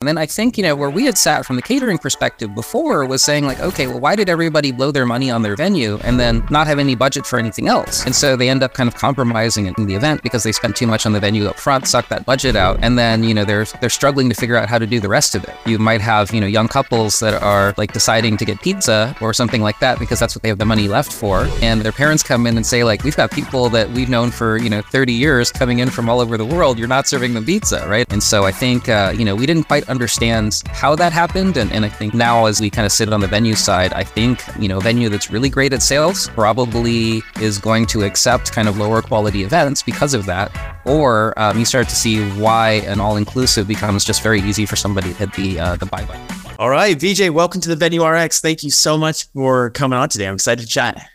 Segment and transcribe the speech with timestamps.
[0.00, 3.04] And then I think, you know, where we had sat from the catering perspective before
[3.04, 6.20] was saying, like, okay, well, why did everybody blow their money on their venue and
[6.20, 8.06] then not have any budget for anything else?
[8.06, 10.86] And so they end up kind of compromising in the event because they spent too
[10.86, 13.64] much on the venue up front, suck that budget out, and then, you know, they're
[13.80, 15.52] they're struggling to figure out how to do the rest of it.
[15.66, 19.34] You might have, you know, young couples that are like deciding to get pizza or
[19.34, 21.48] something like that because that's what they have the money left for.
[21.60, 24.58] And their parents come in and say, like, we've got people that we've known for,
[24.58, 26.78] you know, 30 years coming in from all over the world.
[26.78, 28.06] You're not serving them pizza, right?
[28.12, 31.56] And so I think, uh, you know, we didn't quite understand how that happened.
[31.56, 34.04] And, and I think now, as we kind of sit on the venue side, I
[34.04, 38.52] think, you know, a venue that's really great at sales probably is going to accept
[38.52, 40.50] kind of lower quality events because of that.
[40.84, 44.76] Or um, you start to see why an all inclusive becomes just very easy for
[44.76, 46.26] somebody to hit the, uh, the buy button.
[46.58, 48.40] All right, Vijay, welcome to the Venue RX.
[48.40, 50.26] Thank you so much for coming on today.
[50.26, 51.08] I'm excited to chat.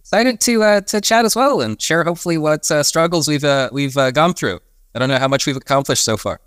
[0.00, 3.70] Excited to uh, to chat as well and share hopefully what uh, struggles we've uh,
[3.72, 4.58] we've uh, gone through.
[4.92, 6.40] I don't know how much we've accomplished so far.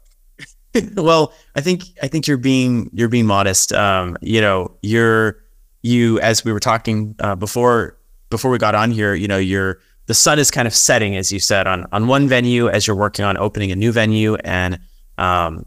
[0.96, 3.74] well, I think I think you're being you're being modest.
[3.74, 5.44] Um, you know, you're
[5.82, 7.98] you as we were talking uh, before
[8.30, 9.14] before we got on here.
[9.14, 12.28] You know, you're the sun is kind of setting, as you said, on on one
[12.28, 14.80] venue as you're working on opening a new venue, and
[15.18, 15.66] um,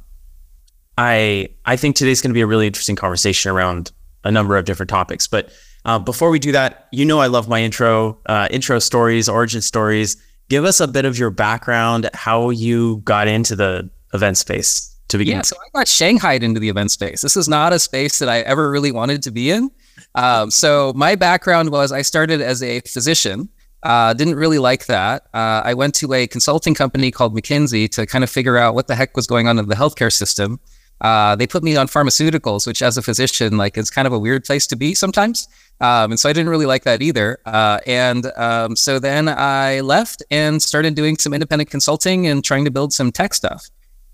[0.99, 3.93] I I think today's going to be a really interesting conversation around
[4.25, 5.29] a number of different topics.
[5.29, 5.51] But
[5.85, 9.63] uh, before we do that, you know, I love my intro uh, intro stories, origin
[9.63, 10.17] stories.
[10.49, 15.19] Give us a bit of your background, how you got into the event space to
[15.19, 15.37] begin.
[15.37, 17.21] Yeah, so I got shanghaied into the event space.
[17.23, 19.71] This is not a space that I ever really wanted to be in.
[20.15, 23.49] Um, so my background was I started as a physician.
[23.83, 25.27] Uh, didn't really like that.
[25.33, 28.89] Uh, I went to a consulting company called McKinsey to kind of figure out what
[28.89, 30.59] the heck was going on in the healthcare system.
[31.01, 34.19] Uh, they put me on pharmaceuticals, which as a physician, like it's kind of a
[34.19, 35.47] weird place to be sometimes.
[35.81, 37.39] Um, and so I didn't really like that either.
[37.45, 42.65] Uh, and um, so then I left and started doing some independent consulting and trying
[42.65, 43.69] to build some tech stuff.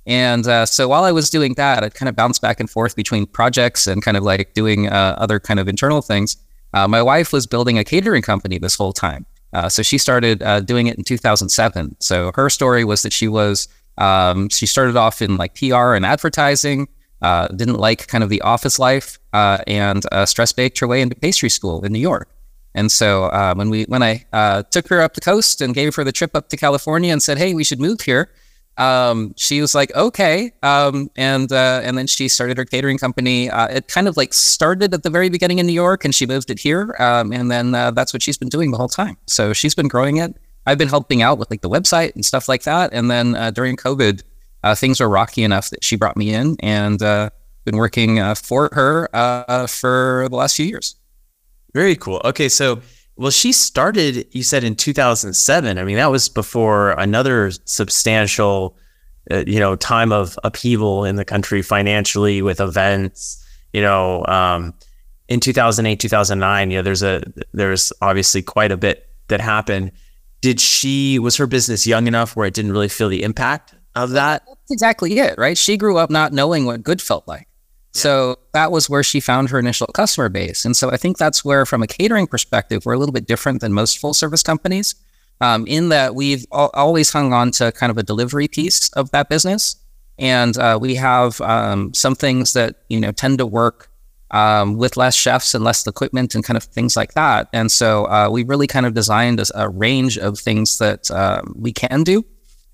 [0.07, 2.97] And uh, so while I was doing that, I kind of bounced back and forth
[2.97, 6.37] between projects and kind of like doing uh, other kind of internal things.
[6.75, 9.27] Uh, my wife was building a catering company this whole time.
[9.53, 11.97] Uh, so she started uh, doing it in 2007.
[12.01, 13.69] So her story was that she was,
[13.99, 16.89] um, she started off in like PR and advertising,
[17.21, 21.51] uh, didn't like kind of the office life, and stress baked her way into pastry
[21.51, 22.29] school in New York.
[22.75, 24.25] And so when we, when I
[24.71, 27.37] took her up the coast and gave her the trip up to California and said,
[27.37, 28.31] "Hey, we should move here,"
[28.79, 30.53] um, she was like, okay.
[30.63, 33.51] Um, and uh, and then she started her catering company.
[33.51, 36.27] Uh, it kind of like started at the very beginning in New York, and she
[36.27, 36.95] moved it here.
[36.99, 39.17] Um, and then uh, that's what she's been doing the whole time.
[39.27, 40.37] So she's been growing it.
[40.67, 42.93] I've been helping out with like the website and stuff like that.
[42.93, 44.23] And then uh, during COVID,
[44.63, 47.31] uh, things were rocky enough that she brought me in, and uh,
[47.65, 50.97] been working uh, for her uh, for the last few years.
[51.75, 52.21] Very cool.
[52.25, 52.81] Okay, so
[53.17, 55.79] well, she started, you said in 2007.
[55.79, 58.77] I mean, that was before another substantial,
[59.31, 63.45] uh, you know, time of upheaval in the country financially with events.
[63.73, 64.75] You know, um,
[65.29, 69.93] in 2008, 2009, you know, there's a there's obviously quite a bit that happened.
[70.41, 74.11] Did she was her business young enough where it didn't really feel the impact of
[74.11, 74.43] that?
[74.47, 75.57] That's exactly it, right?
[75.57, 77.47] She grew up not knowing what good felt like.
[77.93, 80.65] So that was where she found her initial customer base.
[80.65, 83.61] And so I think that's where, from a catering perspective, we're a little bit different
[83.61, 84.95] than most full service companies
[85.41, 89.11] um, in that we've al- always hung on to kind of a delivery piece of
[89.11, 89.77] that business.
[90.19, 93.91] And uh, we have um, some things that, you know, tend to work
[94.31, 97.49] um, with less chefs and less equipment and kind of things like that.
[97.53, 101.43] And so uh, we really kind of designed a, a range of things that uh,
[101.55, 102.25] we can do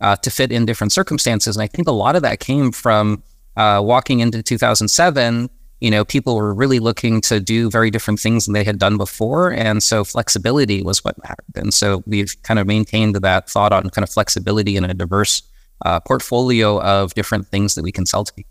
[0.00, 1.56] uh, to fit in different circumstances.
[1.56, 3.23] And I think a lot of that came from
[3.58, 8.46] uh, walking into 2007, you know, people were really looking to do very different things
[8.46, 9.52] than they had done before.
[9.52, 11.56] And so flexibility was what mattered.
[11.56, 15.42] And so we've kind of maintained that thought on kind of flexibility in a diverse
[15.84, 18.50] uh, portfolio of different things that we can sell to people.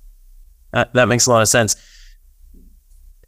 [0.74, 1.76] Uh, that makes a lot of sense.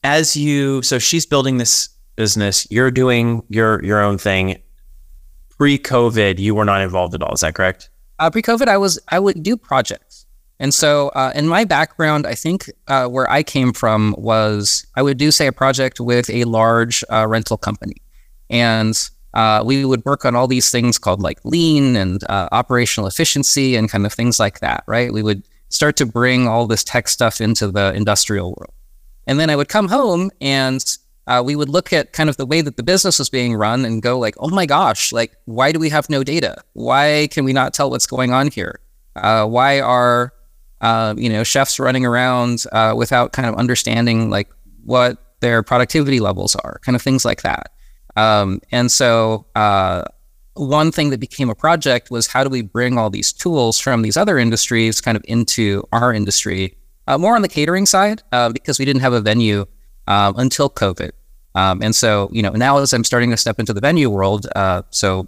[0.04, 4.62] As you, so she's building this business, you're doing your your own thing.
[5.58, 7.34] Pre-COVID, you were not involved at all.
[7.34, 7.90] Is that correct?
[8.18, 10.19] Uh, pre-COVID, I was I would do projects.
[10.60, 15.02] And so, uh, in my background, I think uh, where I came from was I
[15.02, 17.96] would do, say, a project with a large uh, rental company.
[18.50, 19.00] And
[19.34, 23.76] uh, we would work on all these things called like lean and uh, operational efficiency
[23.76, 25.14] and kind of things like that, right?
[25.14, 28.74] We would start to bring all this tech stuff into the industrial world.
[29.28, 30.84] And then I would come home and
[31.28, 33.86] uh, we would look at kind of the way that the business was being run
[33.86, 36.64] and go like, oh my gosh, like, why do we have no data?
[36.74, 38.80] Why can we not tell what's going on here?
[39.14, 40.34] why are
[40.82, 44.50] uh, you know, chefs running around uh, without kind of understanding like
[44.84, 47.72] what their productivity levels are, kind of things like that.
[48.16, 50.04] Um, and so, uh,
[50.56, 54.02] one thing that became a project was how do we bring all these tools from
[54.02, 56.76] these other industries kind of into our industry
[57.08, 59.66] uh, more on the catering side uh, because we didn't have a venue
[60.08, 61.12] um, until COVID.
[61.56, 64.48] Um, and so, you know, now as I'm starting to step into the venue world,
[64.56, 65.28] uh, so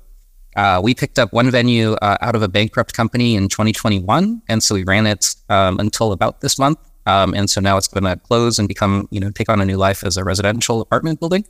[0.56, 4.63] uh, we picked up one venue uh, out of a bankrupt company in 2021, and
[4.63, 6.80] so we ran it um, until about this month.
[7.06, 9.65] Um, and so now it's going to close and become, you know, take on a
[9.65, 11.45] new life as a residential apartment building.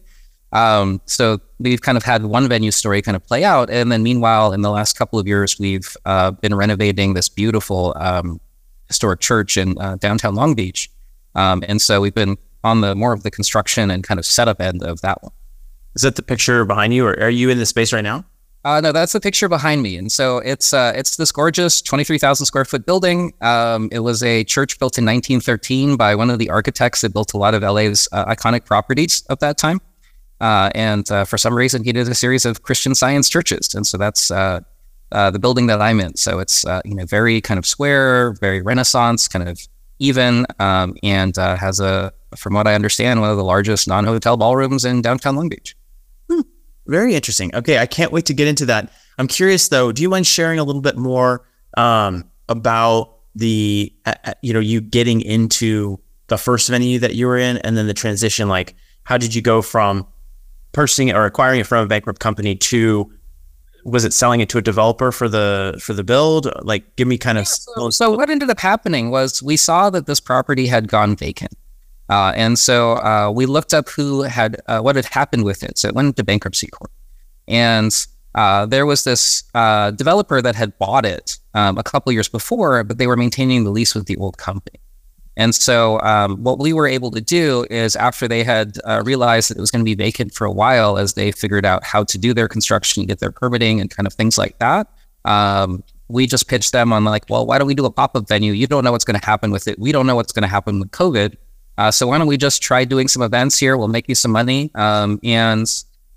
[0.53, 4.03] Um, so we've kind of had one venue story kind of play out, and then
[4.03, 8.39] meanwhile, in the last couple of years, we've uh, been renovating this beautiful um,
[8.87, 10.89] historic church in uh, downtown Long Beach,
[11.35, 14.61] um, and so we've been on the more of the construction and kind of setup
[14.61, 15.31] end of that one.
[15.95, 18.25] Is that the picture behind you, or are you in the space right now?
[18.63, 22.03] Uh, no, that's the picture behind me, and so it's uh, it's this gorgeous twenty
[22.03, 23.33] three thousand square foot building.
[23.41, 27.11] Um, it was a church built in nineteen thirteen by one of the architects that
[27.11, 29.81] built a lot of LA's uh, iconic properties of that time.
[30.39, 33.85] Uh, and uh, for some reason, he did a series of Christian Science churches, and
[33.87, 34.59] so that's uh,
[35.11, 36.15] the building that I'm in.
[36.15, 39.59] So it's you know very kind of square, very Renaissance, kind of
[39.97, 44.85] even, um, and has a, from what I understand, one of the largest non-hotel ballrooms
[44.85, 45.75] in downtown Long Beach.
[46.91, 47.55] Very interesting.
[47.55, 48.91] Okay, I can't wait to get into that.
[49.17, 49.93] I'm curious though.
[49.93, 51.47] Do you mind sharing a little bit more
[51.77, 57.27] um, about the uh, uh, you know you getting into the first venue that you
[57.27, 58.49] were in, and then the transition?
[58.49, 60.05] Like, how did you go from
[60.73, 63.09] purchasing or acquiring it from a bankrupt company to
[63.85, 66.51] was it selling it to a developer for the for the build?
[66.61, 67.47] Like, give me kind of.
[67.47, 71.53] So, so, what ended up happening was we saw that this property had gone vacant.
[72.11, 75.77] Uh, and so uh, we looked up who had uh, what had happened with it.
[75.77, 76.91] So it went into bankruptcy court,
[77.47, 77.95] and
[78.35, 82.83] uh, there was this uh, developer that had bought it um, a couple years before,
[82.83, 84.77] but they were maintaining the lease with the old company.
[85.37, 89.49] And so um, what we were able to do is after they had uh, realized
[89.49, 92.03] that it was going to be vacant for a while, as they figured out how
[92.03, 94.87] to do their construction, get their permitting, and kind of things like that.
[95.23, 98.27] Um, we just pitched them on like, well, why don't we do a pop up
[98.27, 98.51] venue?
[98.51, 99.79] You don't know what's going to happen with it.
[99.79, 101.37] We don't know what's going to happen with COVID
[101.81, 103.75] uh, so why don't we just try doing some events here?
[103.75, 105.65] We'll make you some money, um, and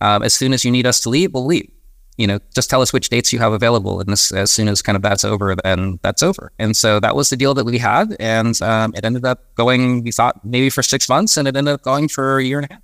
[0.02, 1.70] um, as soon as you need us to leave, we'll leave.
[2.18, 4.82] You know, just tell us which dates you have available, and as, as soon as
[4.82, 6.52] kind of that's over, then that's over.
[6.58, 10.04] And so that was the deal that we had, and um, it ended up going.
[10.04, 12.70] We thought maybe for six months, and it ended up going for a year and
[12.70, 12.82] a half.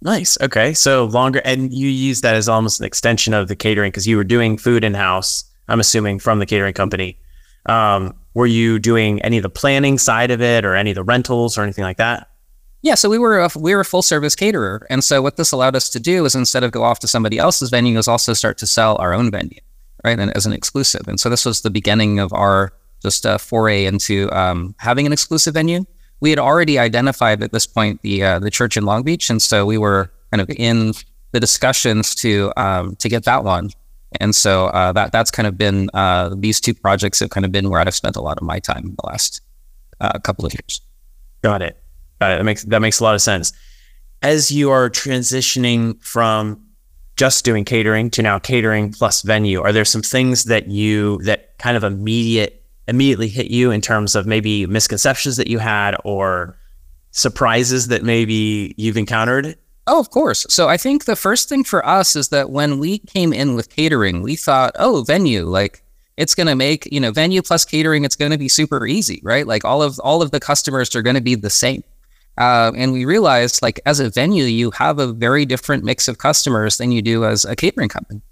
[0.00, 0.38] Nice.
[0.40, 4.06] Okay, so longer, and you use that as almost an extension of the catering because
[4.06, 5.44] you were doing food in house.
[5.66, 7.18] I'm assuming from the catering company.
[7.66, 11.04] Um, were you doing any of the planning side of it or any of the
[11.04, 12.28] rentals or anything like that?
[12.82, 15.52] Yeah, so we were a, we were a full service caterer, and so what this
[15.52, 18.34] allowed us to do is instead of go off to somebody else's venue, is also
[18.34, 19.60] start to sell our own venue,
[20.04, 21.08] right, and as an exclusive.
[21.08, 25.14] And so this was the beginning of our just a foray into um, having an
[25.14, 25.86] exclusive venue.
[26.20, 29.40] We had already identified at this point the uh, the church in Long Beach, and
[29.40, 30.92] so we were kind of in
[31.32, 33.70] the discussions to um, to get that one.
[34.20, 37.52] And so uh, that that's kind of been uh, these two projects have kind of
[37.52, 39.40] been where I've spent a lot of my time in the last
[40.00, 40.80] uh, couple of years.
[41.42, 41.76] Got it.
[42.20, 42.38] Got it.
[42.38, 43.52] That makes that makes a lot of sense.
[44.22, 46.64] As you are transitioning from
[47.16, 51.58] just doing catering to now catering plus venue, are there some things that you that
[51.58, 56.56] kind of immediate immediately hit you in terms of maybe misconceptions that you had or
[57.12, 59.56] surprises that maybe you've encountered
[59.86, 60.46] Oh, of course.
[60.48, 63.68] So I think the first thing for us is that when we came in with
[63.68, 65.82] catering, we thought, oh, venue, like
[66.16, 69.20] it's going to make, you know, venue plus catering, it's going to be super easy,
[69.22, 69.46] right?
[69.46, 71.82] Like all of all of the customers are going to be the same.
[72.38, 76.18] Uh, and we realized like as a venue, you have a very different mix of
[76.18, 78.22] customers than you do as a catering company.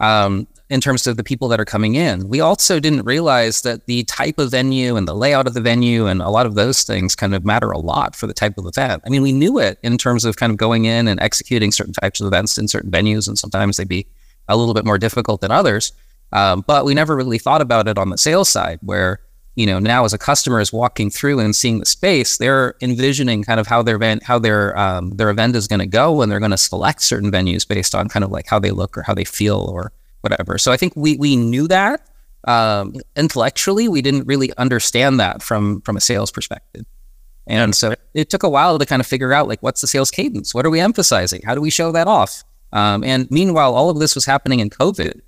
[0.00, 2.28] Um, in terms of the people that are coming in.
[2.28, 6.06] We also didn't realize that the type of venue and the layout of the venue
[6.08, 8.66] and a lot of those things kind of matter a lot for the type of
[8.66, 9.00] event.
[9.06, 11.92] I mean, we knew it in terms of kind of going in and executing certain
[11.92, 14.08] types of events in certain venues, and sometimes they'd be
[14.48, 15.92] a little bit more difficult than others.
[16.32, 19.20] Um, but we never really thought about it on the sales side, where
[19.54, 23.44] you know now as a customer is walking through and seeing the space, they're envisioning
[23.44, 26.32] kind of how their event how their um, their event is going to go, and
[26.32, 29.02] they're going to select certain venues based on kind of like how they look or
[29.02, 29.92] how they feel or
[30.24, 30.58] whatever.
[30.58, 32.08] So I think we we knew that
[32.48, 33.86] um, intellectually.
[33.86, 36.84] We didn't really understand that from from a sales perspective.
[37.46, 40.10] And so it took a while to kind of figure out like what's the sales
[40.10, 40.54] cadence?
[40.54, 41.42] What are we emphasizing?
[41.44, 42.42] How do we show that off?
[42.72, 45.20] Um, and meanwhile, all of this was happening in COVID,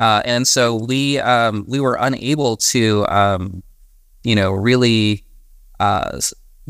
[0.00, 3.62] uh, and so we um, we were unable to um,
[4.22, 5.24] you know really
[5.78, 6.18] uh,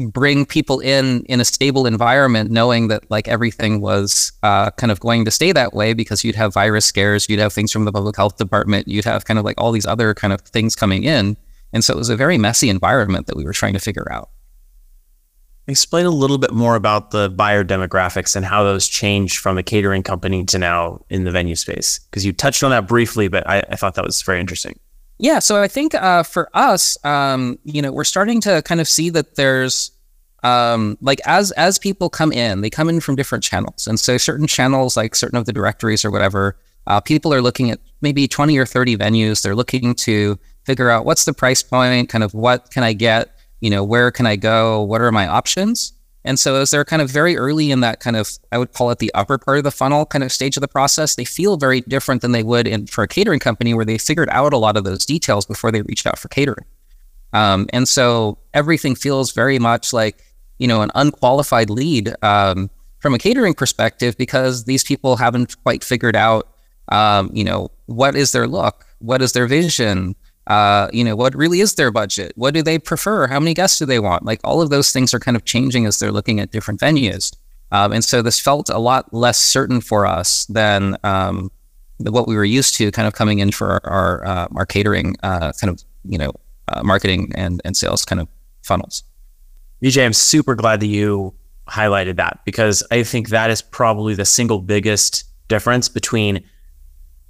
[0.08, 5.00] bring people in in a stable environment, knowing that like everything was uh, kind of
[5.00, 7.92] going to stay that way because you'd have virus scares, you'd have things from the
[7.92, 11.04] public health department, you'd have kind of like all these other kind of things coming
[11.04, 11.36] in,
[11.72, 14.30] and so it was a very messy environment that we were trying to figure out.
[15.66, 19.62] Explain a little bit more about the buyer demographics and how those changed from the
[19.62, 23.46] catering company to now in the venue space, because you touched on that briefly, but
[23.48, 24.80] I, I thought that was very interesting.
[25.22, 28.88] Yeah, so I think uh, for us, um, you know, we're starting to kind of
[28.88, 29.90] see that there's
[30.42, 34.16] um, like as as people come in, they come in from different channels, and so
[34.16, 38.26] certain channels, like certain of the directories or whatever, uh, people are looking at maybe
[38.26, 39.42] twenty or thirty venues.
[39.42, 43.36] They're looking to figure out what's the price point, kind of what can I get,
[43.60, 45.92] you know, where can I go, what are my options,
[46.24, 48.90] and so as they're kind of very early in that kind of, I would call
[48.90, 51.56] it the upper part of the funnel kind of stage of the process, they feel
[51.56, 54.58] very different than they would in for a catering company where they figured out a
[54.58, 56.66] lot of those details before they reached out for catering.
[57.32, 60.22] Um, and so everything feels very much like,
[60.58, 65.82] you know, an unqualified lead um, from a catering perspective because these people haven't quite
[65.82, 66.48] figured out,
[66.88, 70.14] um, you know, what is their look, what is their vision,
[70.50, 72.32] uh, you know, what really is their budget?
[72.34, 73.28] What do they prefer?
[73.28, 74.24] How many guests do they want?
[74.24, 77.32] Like all of those things are kind of changing as they're looking at different venues.
[77.70, 81.52] Um, and so this felt a lot less certain for us than um,
[81.98, 85.14] what we were used to kind of coming in for our, our, uh, our catering
[85.22, 86.32] uh, kind of, you know,
[86.66, 88.26] uh, marketing and, and sales kind of
[88.62, 89.04] funnels.
[89.84, 91.32] Vijay, I'm super glad that you
[91.68, 96.42] highlighted that because I think that is probably the single biggest difference between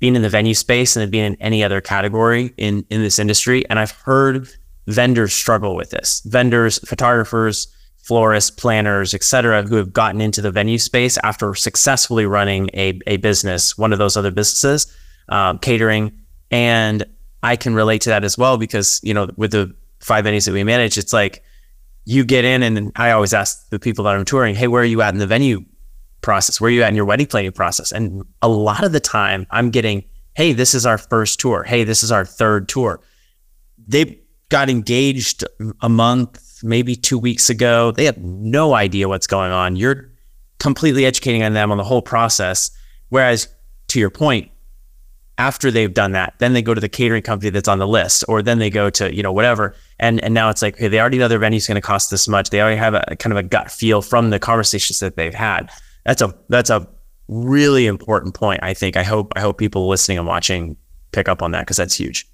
[0.01, 3.69] being in the venue space and being in any other category in in this industry.
[3.71, 4.49] And I've heard
[4.87, 6.21] vendors struggle with this.
[6.25, 12.71] Vendors, photographers, florists, planners, etc., who have gotten into the venue space after successfully running
[12.75, 14.93] a, a business, one of those other businesses,
[15.29, 16.13] um, catering.
[16.51, 17.05] And
[17.43, 20.53] I can relate to that as well because, you know, with the five venues that
[20.53, 21.45] we manage, it's like
[22.05, 24.87] you get in and I always ask the people that I'm touring, hey, where are
[24.87, 25.65] you at in the venue
[26.21, 26.61] process?
[26.61, 27.93] Where are you at in your wedding planning process?
[27.93, 31.63] And a lot of the time I'm getting, hey, this is our first tour.
[31.63, 33.01] Hey, this is our third tour.
[33.87, 35.45] They got engaged
[35.81, 37.93] a month, maybe two weeks ago.
[37.93, 39.77] They have no idea what's going on.
[39.77, 40.11] You're
[40.59, 42.71] completely educating on them on the whole process.
[43.09, 43.49] Whereas
[43.89, 44.51] to your point,
[45.39, 48.25] after they've done that, then they go to the catering company that's on the list,
[48.29, 49.75] or then they go to, you know, whatever.
[49.99, 52.29] And and now it's like, hey, they already know their venue's going to cost this
[52.29, 52.51] much.
[52.51, 55.71] They already have a kind of a gut feel from the conversations that they've had
[56.05, 56.87] that's a that's a
[57.29, 58.61] really important point.
[58.63, 58.97] I think.
[58.97, 60.77] I hope I hope people listening and watching
[61.13, 62.27] pick up on that because that's huge.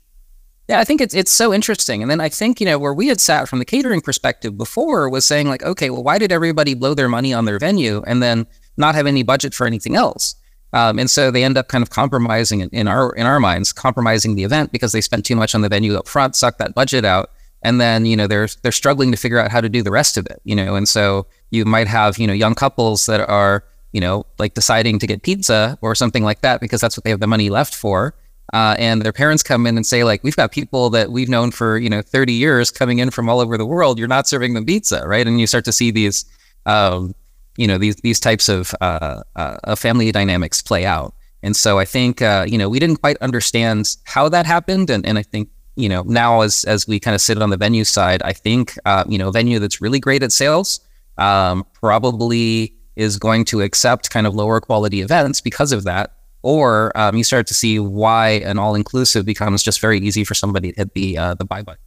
[0.68, 2.02] Yeah, I think it's it's so interesting.
[2.02, 5.08] And then I think, you know, where we had sat from the catering perspective before
[5.08, 8.22] was saying like, okay, well, why did everybody blow their money on their venue and
[8.22, 8.46] then
[8.76, 10.34] not have any budget for anything else?
[10.72, 14.34] Um, and so they end up kind of compromising in our in our minds, compromising
[14.34, 17.04] the event because they spent too much on the venue up front, sucked that budget
[17.04, 17.30] out,
[17.62, 20.16] and then you know they're they're struggling to figure out how to do the rest
[20.16, 20.40] of it.
[20.44, 24.26] You know, and so you might have you know young couples that are you know
[24.38, 27.26] like deciding to get pizza or something like that because that's what they have the
[27.26, 28.14] money left for.
[28.52, 31.50] Uh, and their parents come in and say like we've got people that we've known
[31.50, 33.98] for you know 30 years coming in from all over the world.
[33.98, 35.26] You're not serving them pizza right?
[35.26, 36.24] And you start to see these
[36.66, 37.14] um,
[37.56, 41.14] you know these these types of uh, uh, family dynamics play out.
[41.42, 44.90] And so i think uh, you know we didn't quite understand how that happened.
[44.90, 47.56] And, and i think you know now as as we kind of sit on the
[47.56, 50.80] venue side i think uh, you know a venue that's really great at sales
[51.18, 56.12] um, probably is going to accept kind of lower quality events because of that.
[56.42, 60.34] Or um, you start to see why an all inclusive becomes just very easy for
[60.34, 61.82] somebody to hit the uh, the buy button.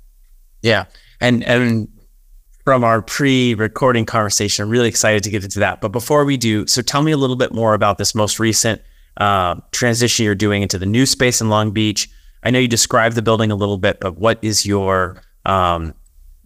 [0.61, 0.85] Yeah,
[1.21, 1.87] and and
[2.65, 5.79] from our pre-recording conversation, I'm really excited to get into that.
[5.79, 8.81] But before we do, so tell me a little bit more about this most recent
[9.17, 12.09] uh, transition you're doing into the new space in Long Beach.
[12.43, 15.93] I know you described the building a little bit, but what is your um,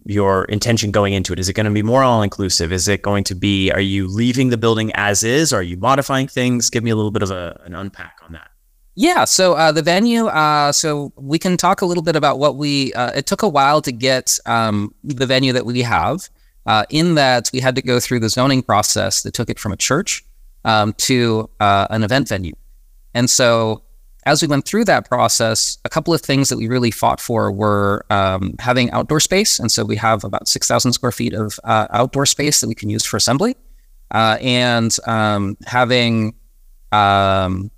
[0.06, 1.38] your intention going into it?
[1.38, 2.72] Is it going to be more all inclusive?
[2.72, 5.52] Is it going to be, are you leaving the building as is?
[5.52, 6.70] Are you modifying things?
[6.70, 8.50] Give me a little bit of a, an unpack on that.
[8.96, 12.56] Yeah, so uh, the venue, uh, so we can talk a little bit about what
[12.56, 16.28] we, uh, it took a while to get um, the venue that we have,
[16.66, 19.72] uh, in that we had to go through the zoning process that took it from
[19.72, 20.24] a church
[20.64, 22.54] um, to uh, an event venue.
[23.14, 23.82] And so
[24.26, 27.52] as we went through that process, a couple of things that we really fought for
[27.52, 29.58] were um, having outdoor space.
[29.58, 32.88] And so we have about 6,000 square feet of uh, outdoor space that we can
[32.88, 33.56] use for assembly.
[34.10, 36.34] Uh, and um, having
[36.92, 37.70] um,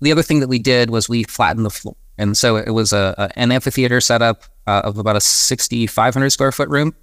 [0.00, 1.96] the other thing that we did was we flattened the floor.
[2.18, 6.52] And so it was a, a an amphitheater setup uh, of about a 6,500 square
[6.52, 6.94] foot room.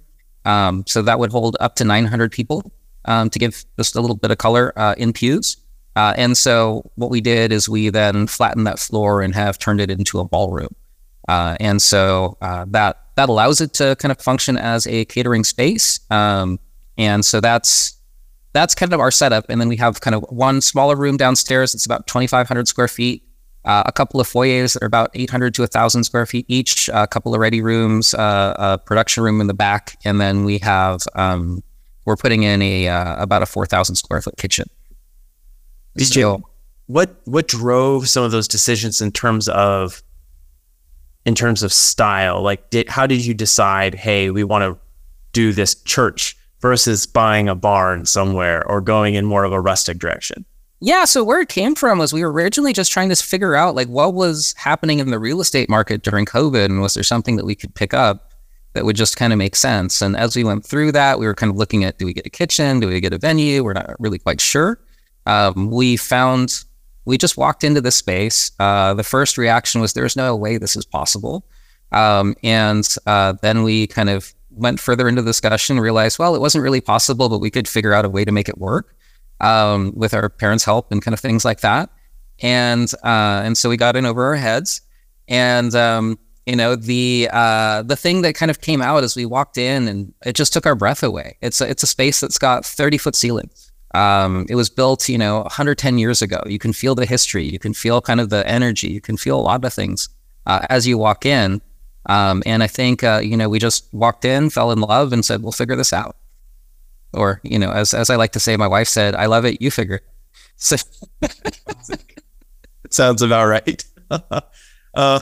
[0.44, 2.72] Um, so that would hold up to 900 people
[3.04, 5.56] um, to give just a little bit of color uh, in pews.
[5.96, 9.80] Uh, and so what we did is we then flattened that floor and have turned
[9.80, 10.74] it into a ballroom.
[11.28, 15.44] Uh, and so uh, that that allows it to kind of function as a catering
[15.44, 16.00] space.
[16.10, 16.58] Um,
[16.98, 17.96] and so that's
[18.52, 19.46] that's kind of our setup.
[19.48, 21.74] And then we have kind of one smaller room downstairs.
[21.74, 23.22] It's about 2,500 square feet.
[23.64, 26.90] Uh, a couple of foyers that are about 800 to 1,000 square feet each.
[26.92, 30.58] a couple of ready rooms, uh, a production room in the back, and then we
[30.58, 31.62] have um,
[32.04, 34.68] we're putting in a uh, about a 4,000 square foot kitchen.
[36.86, 40.02] What what drove some of those decisions in terms of
[41.24, 42.42] in terms of style?
[42.42, 43.94] Like, did how did you decide?
[43.94, 44.78] Hey, we want to
[45.32, 49.98] do this church versus buying a barn somewhere or going in more of a rustic
[49.98, 50.44] direction?
[50.80, 53.74] Yeah, so where it came from was we were originally just trying to figure out
[53.74, 57.36] like what was happening in the real estate market during COVID and was there something
[57.36, 58.32] that we could pick up
[58.74, 60.02] that would just kind of make sense.
[60.02, 62.26] And as we went through that, we were kind of looking at do we get
[62.26, 62.80] a kitchen?
[62.80, 63.64] Do we get a venue?
[63.64, 64.78] We're not really quite sure.
[65.26, 66.64] Um, we found
[67.04, 68.50] we just walked into the space.
[68.58, 71.46] Uh, the first reaction was there's no way this is possible.
[71.92, 76.40] Um, and uh, then we kind of went further into the discussion, realized, well, it
[76.40, 78.96] wasn't really possible, but we could figure out a way to make it work
[79.40, 81.90] um, with our parents' help and kind of things like that.
[82.40, 84.80] And uh, and so we got in over our heads.
[85.28, 89.24] And um, you know the uh, the thing that kind of came out as we
[89.24, 91.38] walked in, and it just took our breath away.
[91.40, 93.63] It's a, it's a space that's got 30 foot ceilings.
[93.94, 96.42] Um, it was built, you know, 110 years ago.
[96.46, 97.44] You can feel the history.
[97.44, 98.88] You can feel kind of the energy.
[98.88, 100.08] You can feel a lot of things
[100.46, 101.62] uh, as you walk in.
[102.06, 105.24] Um, and I think, uh, you know, we just walked in, fell in love, and
[105.24, 106.16] said, "We'll figure this out."
[107.14, 109.62] Or, you know, as as I like to say, my wife said, "I love it.
[109.62, 110.00] You figure."
[110.56, 110.76] So
[112.90, 113.84] sounds about right.
[114.10, 115.20] uh,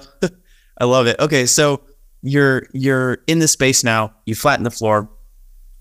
[0.79, 1.19] I love it.
[1.19, 1.81] Okay, so
[2.21, 4.15] you're you're in the space now.
[4.27, 5.09] You flatten the floor,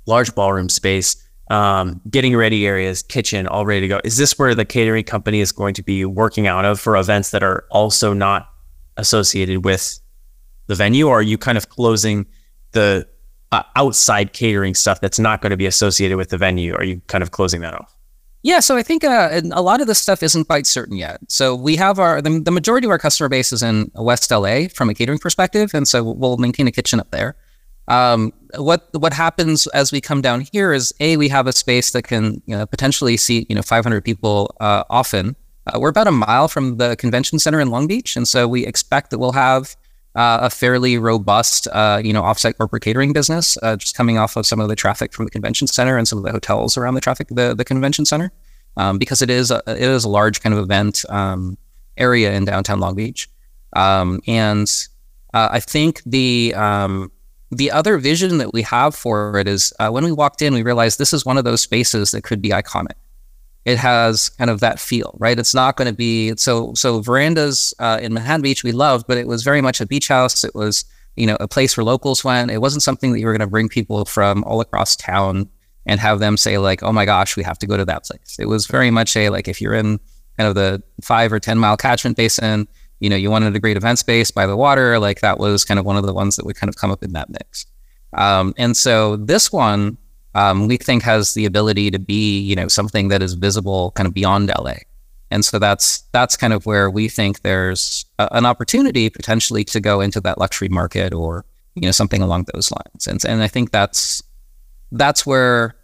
[0.06, 1.22] large ballroom space
[1.52, 4.00] um, getting ready areas, kitchen, all ready to go.
[4.06, 7.32] Is this where the catering company is going to be working out of for events
[7.32, 8.50] that are also not
[8.96, 10.00] associated with
[10.68, 11.10] the venue?
[11.10, 12.26] Or are you kind of closing
[12.72, 13.06] the
[13.52, 16.74] uh, outside catering stuff that's not going to be associated with the venue?
[16.74, 17.94] Are you kind of closing that off?
[18.44, 21.20] Yeah, so I think uh, a lot of this stuff isn't quite certain yet.
[21.28, 24.68] So we have our the, the majority of our customer base is in West LA
[24.74, 27.36] from a catering perspective, and so we'll maintain a kitchen up there.
[27.88, 31.92] Um, what what happens as we come down here is a we have a space
[31.92, 35.36] that can you know, potentially seat you know 500 people uh, often.
[35.68, 38.66] Uh, we're about a mile from the convention center in Long Beach, and so we
[38.66, 39.76] expect that we'll have
[40.16, 44.36] uh, a fairly robust uh, you know offsite corporate catering business uh, just coming off
[44.36, 46.96] of some of the traffic from the convention center and some of the hotels around
[46.96, 48.32] the traffic the, the convention center
[48.78, 51.58] um, because it is a, it is a large kind of event um,
[51.98, 53.30] area in downtown Long Beach,
[53.74, 54.70] um, and
[55.34, 57.12] uh, I think the um,
[57.52, 60.64] the other vision that we have for it is uh, when we walked in, we
[60.64, 62.96] realized this is one of those spaces that could be iconic.
[63.66, 65.38] It has kind of that feel, right?
[65.38, 66.74] It's not going to be so.
[66.74, 70.08] So verandas uh, in Manhattan Beach we loved, but it was very much a beach
[70.08, 70.44] house.
[70.44, 70.84] It was
[71.16, 72.50] you know a place where locals went.
[72.50, 75.48] It wasn't something that you were going to bring people from all across town
[75.86, 78.38] and have them say like, "Oh my gosh, we have to go to that place."
[78.40, 80.00] It was very much a like if you're in
[80.38, 82.68] kind of the five or ten mile catchment basin,
[83.02, 85.80] you know, you wanted a great event space by the water, like that was kind
[85.80, 87.66] of one of the ones that would kind of come up in that mix.
[88.14, 89.98] Um, and so this one,
[90.36, 94.08] um, we think has the ability to be, you know, something that is visible kind
[94.08, 94.76] of beyond LA.
[95.32, 99.80] And so that's that's kind of where we think there's a, an opportunity potentially to
[99.80, 103.08] go into that luxury market or you know something along those lines.
[103.08, 104.22] And and I think that's
[104.92, 105.76] that's where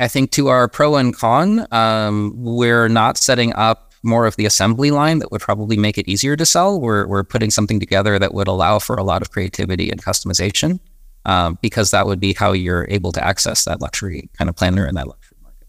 [0.00, 4.46] I think to our pro and con, um, we're not setting up more of the
[4.46, 6.80] assembly line that would probably make it easier to sell.
[6.80, 10.80] We're, we're putting something together that would allow for a lot of creativity and customization
[11.24, 14.86] um, because that would be how you're able to access that luxury kind of planner
[14.86, 15.68] in that luxury market.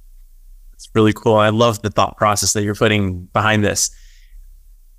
[0.74, 1.36] It's really cool.
[1.36, 3.92] I love the thought process that you're putting behind this.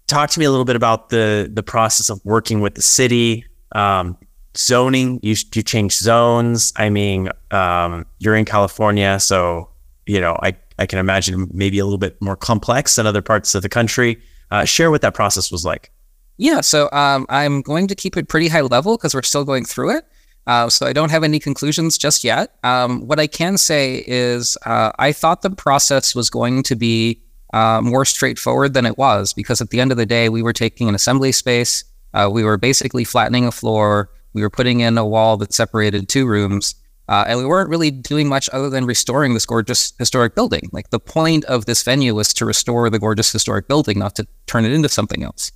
[0.07, 3.47] Talk to me a little bit about the the process of working with the city,
[3.73, 4.19] um,
[4.55, 5.19] zoning.
[5.23, 6.75] You you change zones.
[6.77, 9.71] I mean, um, you're in California, so
[10.05, 13.55] you know I I can imagine maybe a little bit more complex than other parts
[13.55, 14.21] of the country.
[14.51, 15.91] Uh, share what that process was like.
[16.37, 19.65] Yeah, so um, I'm going to keep it pretty high level because we're still going
[19.65, 20.05] through it.
[20.47, 22.57] Uh, so I don't have any conclusions just yet.
[22.65, 27.23] Um, what I can say is uh, I thought the process was going to be
[27.55, 30.53] uh, more straightforward than it was because at the end of the day, we were
[30.53, 31.85] taking an assembly space.
[32.13, 34.11] Uh, we were basically flattening a floor.
[34.35, 36.75] We were putting in a wall that separated two rooms.
[37.09, 40.69] Uh, and we weren't really doing much other than restoring this gorgeous historic building.
[40.73, 44.27] Like the point of this venue was to restore the gorgeous historic building, not to
[44.47, 45.53] turn it into something else.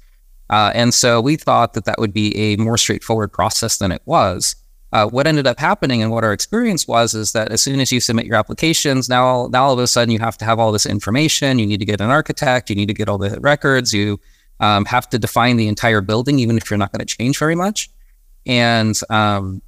[0.50, 4.02] Uh, and so we thought that that would be a more straightforward process than it
[4.04, 4.56] was.
[4.92, 7.92] Uh, what ended up happening and what our experience was is that as soon as
[7.92, 10.72] you submit your applications, now, now all of a sudden you have to have all
[10.72, 11.58] this information.
[11.58, 12.70] You need to get an architect.
[12.70, 13.92] You need to get all the records.
[13.92, 14.18] You
[14.60, 17.54] um, have to define the entire building, even if you're not going to change very
[17.54, 17.90] much.
[18.46, 19.60] And um,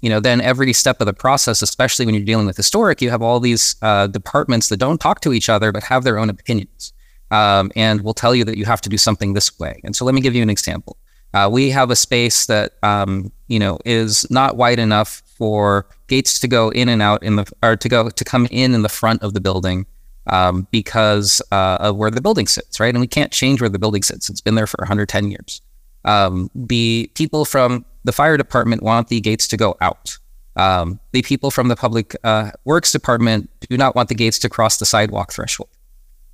[0.00, 3.10] you know, then every step of the process, especially when you're dealing with historic, you
[3.10, 6.30] have all these uh, departments that don't talk to each other but have their own
[6.30, 6.92] opinions,
[7.30, 9.80] um, and will tell you that you have to do something this way.
[9.84, 10.96] And so, let me give you an example.
[11.32, 16.40] Uh, we have a space that um, you know is not wide enough for gates
[16.40, 18.88] to go in and out in the or to go to come in in the
[18.88, 19.86] front of the building
[20.26, 22.94] um, because uh, of where the building sits, right?
[22.94, 24.28] And we can't change where the building sits.
[24.30, 25.60] It's been there for 110 years.
[26.04, 30.18] Um, the people from the fire department want the gates to go out.
[30.56, 34.48] Um, the people from the public uh, works department do not want the gates to
[34.48, 35.70] cross the sidewalk threshold.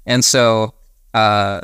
[0.06, 0.74] And so,
[1.14, 1.60] uh,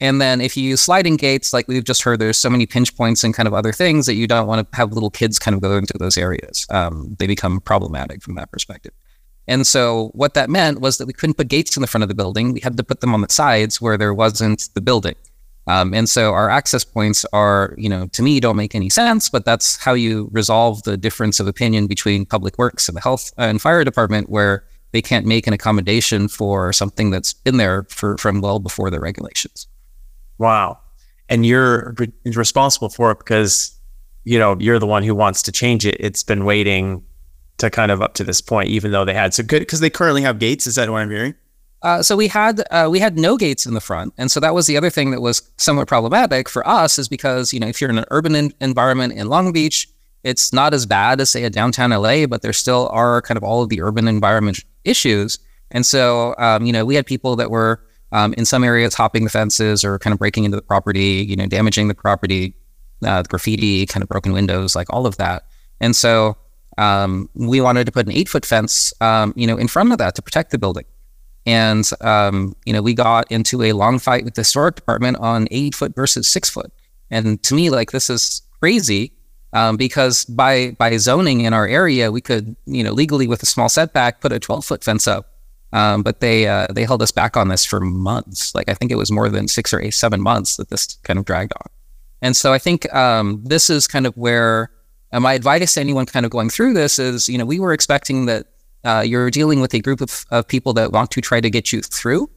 [0.00, 2.96] and then if you use sliding gates, like we've just heard, there's so many pinch
[2.96, 5.54] points and kind of other things that you don't want to have little kids kind
[5.54, 6.66] of go into those areas.
[6.70, 8.92] Um, they become problematic from that perspective.
[9.46, 12.08] And so what that meant was that we couldn't put gates in the front of
[12.08, 12.52] the building.
[12.52, 15.16] We had to put them on the sides where there wasn't the building.
[15.66, 19.30] Um, and so our access points are, you know, to me don't make any sense,
[19.30, 23.32] but that's how you resolve the difference of opinion between public works and the health
[23.38, 28.16] and fire department, where they can't make an accommodation for something that's been there for
[28.18, 29.66] from well before the regulations.
[30.38, 30.78] Wow.
[31.28, 33.76] And you're re- responsible for it because,
[34.24, 35.96] you know, you're the one who wants to change it.
[35.98, 37.02] It's been waiting
[37.58, 39.90] to kind of up to this point, even though they had so good because they
[39.90, 40.66] currently have gates.
[40.66, 41.34] Is that what I'm hearing?
[41.84, 44.54] Uh, so we had uh, we had no gates in the front, and so that
[44.54, 47.78] was the other thing that was somewhat problematic for us, is because you know if
[47.78, 49.86] you're in an urban in- environment in Long Beach,
[50.22, 53.44] it's not as bad as say a downtown LA, but there still are kind of
[53.44, 55.38] all of the urban environment issues,
[55.72, 59.24] and so um, you know we had people that were um, in some areas hopping
[59.24, 62.54] the fences or kind of breaking into the property, you know, damaging the property,
[63.04, 65.44] uh, the graffiti, kind of broken windows, like all of that,
[65.82, 66.34] and so
[66.78, 69.98] um, we wanted to put an eight foot fence, um, you know, in front of
[69.98, 70.86] that to protect the building.
[71.46, 75.46] And, um, you know, we got into a long fight with the historic department on
[75.50, 76.72] eight foot versus six foot.
[77.10, 79.12] And to me, like, this is crazy
[79.52, 83.46] um, because by, by zoning in our area, we could, you know, legally with a
[83.46, 85.30] small setback, put a 12 foot fence up.
[85.72, 88.54] Um, but they, uh, they held us back on this for months.
[88.54, 91.18] Like, I think it was more than six or eight, seven months that this kind
[91.18, 91.66] of dragged on.
[92.22, 94.70] And so I think um, this is kind of where
[95.12, 97.72] uh, my advice to anyone kind of going through this is, you know, we were
[97.72, 98.46] expecting that
[98.84, 101.72] uh, you're dealing with a group of, of people that want to try to get
[101.72, 102.30] you through.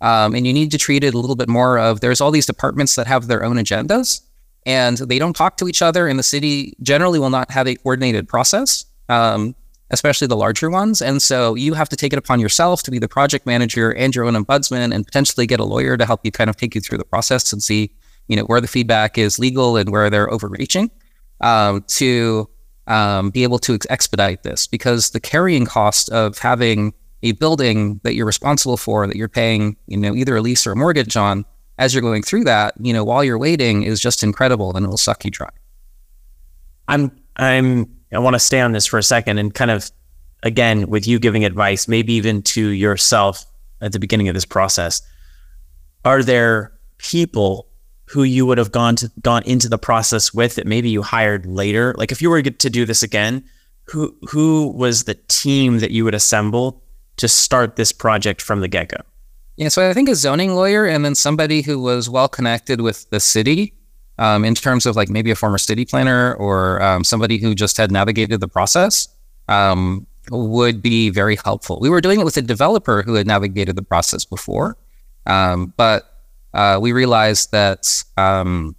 [0.00, 2.46] Um, and you need to treat it a little bit more of there's all these
[2.46, 4.20] departments that have their own agendas
[4.66, 6.08] and they don't talk to each other.
[6.08, 9.54] And the city generally will not have a coordinated process, um,
[9.90, 11.00] especially the larger ones.
[11.00, 14.14] And so you have to take it upon yourself to be the project manager and
[14.14, 16.80] your own ombudsman and potentially get a lawyer to help you kind of take you
[16.80, 17.94] through the process and see,
[18.28, 20.90] you know, where the feedback is legal and where they're overreaching
[21.40, 22.48] um, to
[22.86, 26.92] um, be able to ex- expedite this because the carrying cost of having
[27.22, 30.72] a building that you're responsible for that you're paying, you know, either a lease or
[30.72, 31.44] a mortgage on
[31.78, 34.96] as you're going through that, you know, while you're waiting is just incredible and it'll
[34.96, 35.50] suck you dry.
[36.88, 39.90] I'm I'm I want to stay on this for a second and kind of
[40.42, 43.44] again with you giving advice, maybe even to yourself
[43.80, 45.02] at the beginning of this process.
[46.04, 47.68] Are there people
[48.06, 51.46] who you would have gone to gone into the process with that maybe you hired
[51.46, 51.94] later?
[51.96, 53.44] Like if you were to do this again,
[53.84, 56.82] who who was the team that you would assemble
[57.16, 58.98] to start this project from the get go?
[59.56, 63.08] Yeah, so I think a zoning lawyer and then somebody who was well connected with
[63.10, 63.72] the city
[64.18, 67.76] um, in terms of like maybe a former city planner or um, somebody who just
[67.76, 69.08] had navigated the process
[69.48, 71.78] um, would be very helpful.
[71.80, 74.76] We were doing it with a developer who had navigated the process before,
[75.26, 76.13] um, but
[76.54, 78.74] uh, we realized that um,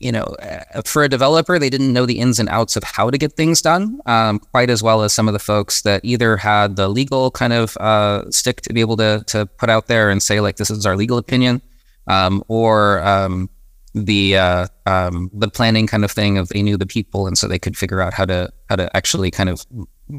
[0.00, 3.08] you know uh, for a developer they didn't know the ins and outs of how
[3.10, 6.36] to get things done um, quite as well as some of the folks that either
[6.36, 10.10] had the legal kind of uh, stick to be able to to put out there
[10.10, 11.62] and say like this is our legal opinion
[12.08, 13.48] um, or um,
[13.94, 17.46] the uh, um, the planning kind of thing of they knew the people and so
[17.46, 19.64] they could figure out how to how to actually kind of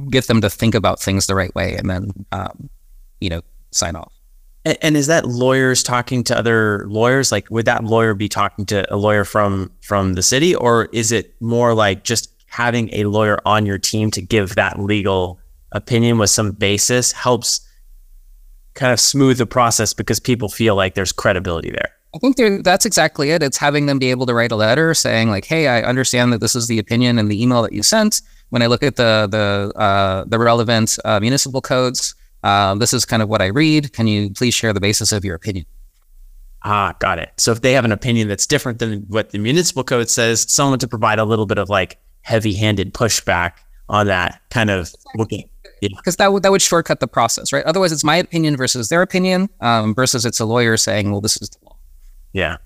[0.10, 2.70] get them to think about things the right way and then um,
[3.20, 3.42] you know
[3.72, 4.21] sign off
[4.64, 7.32] and, and, is that lawyers talking to other lawyers?
[7.32, 11.12] Like, would that lawyer be talking to a lawyer from from the city, or is
[11.12, 15.40] it more like just having a lawyer on your team to give that legal
[15.72, 17.62] opinion with some basis helps
[18.74, 21.92] kind of smooth the process because people feel like there's credibility there?
[22.14, 23.42] I think that's exactly it.
[23.42, 26.42] It's having them be able to write a letter saying like, "Hey, I understand that
[26.42, 28.22] this is the opinion in the email that you sent.
[28.50, 33.06] When I look at the the uh, the relevant uh, municipal codes." Um, this is
[33.06, 33.94] kind of what I read.
[33.94, 35.66] Can you please share the basis of your opinion?
[36.64, 37.32] Ah, got it.
[37.38, 40.80] So if they have an opinion that's different than what the municipal code says, someone
[40.80, 43.54] to provide a little bit of like heavy-handed pushback
[43.90, 45.50] on that kind of looking.
[45.82, 47.66] Because that would that would shortcut the process, right?
[47.66, 51.42] Otherwise, it's my opinion versus their opinion, um, versus it's a lawyer saying, "Well, this
[51.42, 51.76] is the law."
[52.34, 52.58] Yeah,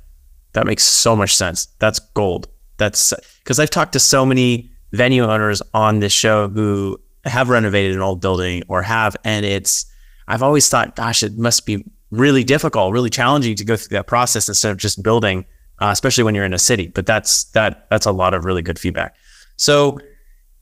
[0.52, 1.68] that makes so much sense.
[1.80, 2.50] That's gold.
[2.78, 7.96] That's because I've talked to so many venue owners on this show who have renovated
[7.96, 9.86] an old building or have, and it's
[10.28, 14.08] I've always thought, gosh, it must be really difficult, really challenging to go through that
[14.08, 15.46] process instead of just building,
[15.80, 16.88] uh, especially when you're in a city.
[16.88, 19.16] But that's that that's a lot of really good feedback.
[19.58, 20.00] So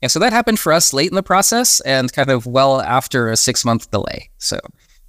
[0.02, 3.30] yeah, so that happened for us late in the process and kind of well after
[3.30, 4.30] a six month delay.
[4.38, 4.58] So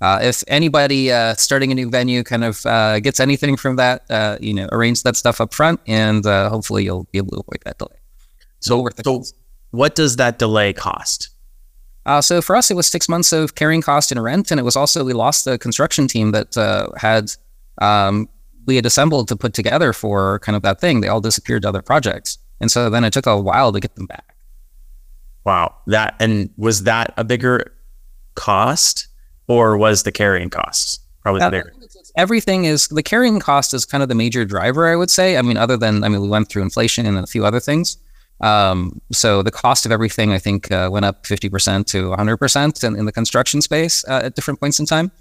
[0.02, 4.04] uh, if anybody uh, starting a new venue kind of uh, gets anything from that,
[4.10, 7.42] uh, you know, arrange that stuff up front, and uh, hopefully you'll be able to
[7.42, 7.98] avoid that delay.
[8.60, 9.24] So, worth so
[9.72, 11.35] what does that delay cost?
[12.06, 14.64] Uh, so for us, it was six months of carrying cost and rent, and it
[14.64, 16.56] was also we lost the construction team that
[16.98, 17.32] had
[17.82, 18.30] um,
[18.66, 21.02] we had assembled to put together for kind of that thing.
[21.02, 23.96] They all disappeared to other projects, and so then it took a while to get
[23.96, 24.36] them back.
[25.46, 27.74] Wow, that and was that a bigger
[28.36, 29.08] cost?
[29.48, 31.74] or was the carrying costs probably uh, bigger?
[32.18, 35.38] Everything is the carrying cost is kind of the major driver, I would say.
[35.38, 37.98] I mean, other than I mean, we went through inflation and a few other things.
[38.42, 42.96] Um, so the cost of everything, I think, uh, went up 50% to 100% in,
[42.96, 45.12] in the construction space uh, at different points in time.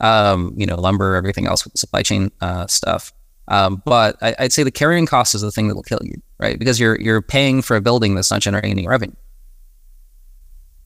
[0.00, 3.12] Um, you know, lumber, everything else with the supply chain uh, stuff.
[3.48, 6.20] Um, but I, would say the carrying cost is the thing that will kill you,
[6.38, 6.58] right?
[6.58, 9.14] Because you're you're paying for a building that's not generating any revenue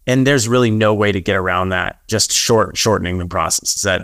[0.06, 3.82] and there's really no way to get around that just short shortening the process is
[3.82, 4.02] that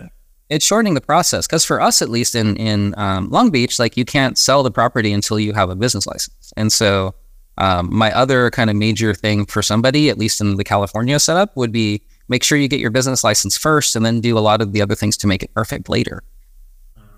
[0.49, 3.97] it's shortening the process because for us at least in in um, long beach like
[3.97, 7.13] you can't sell the property until you have a business license and so
[7.57, 11.55] um, my other kind of major thing for somebody at least in the california setup
[11.55, 14.61] would be make sure you get your business license first and then do a lot
[14.61, 16.23] of the other things to make it perfect later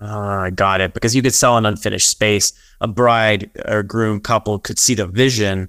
[0.02, 0.94] uh, I got it.
[0.94, 2.54] Because you could sell an unfinished space.
[2.82, 5.68] A bride or groom couple could see the vision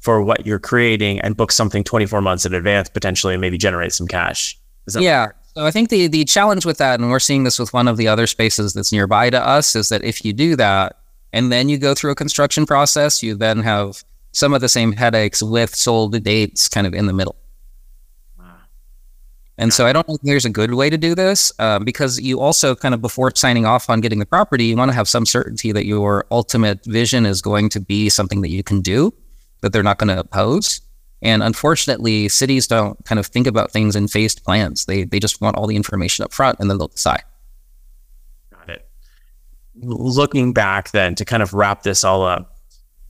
[0.00, 3.92] for what you're creating and book something 24 months in advance potentially and maybe generate
[3.92, 4.58] some cash.
[5.00, 5.28] yeah.
[5.54, 7.96] So I think the the challenge with that, and we're seeing this with one of
[7.96, 10.96] the other spaces that's nearby to us, is that if you do that
[11.32, 14.02] and then you go through a construction process, you then have
[14.32, 17.36] some of the same headaches with sold dates kind of in the middle.
[19.58, 22.40] And so I don't think there's a good way to do this um, because you
[22.40, 25.26] also kind of before signing off on getting the property, you want to have some
[25.26, 29.12] certainty that your ultimate vision is going to be something that you can do
[29.60, 30.80] that they're not going to oppose.
[31.20, 34.86] And unfortunately, cities don't kind of think about things in phased plans.
[34.86, 37.22] They they just want all the information up front and then they'll decide.
[38.50, 38.88] Got it.
[39.76, 42.51] Looking back then to kind of wrap this all up,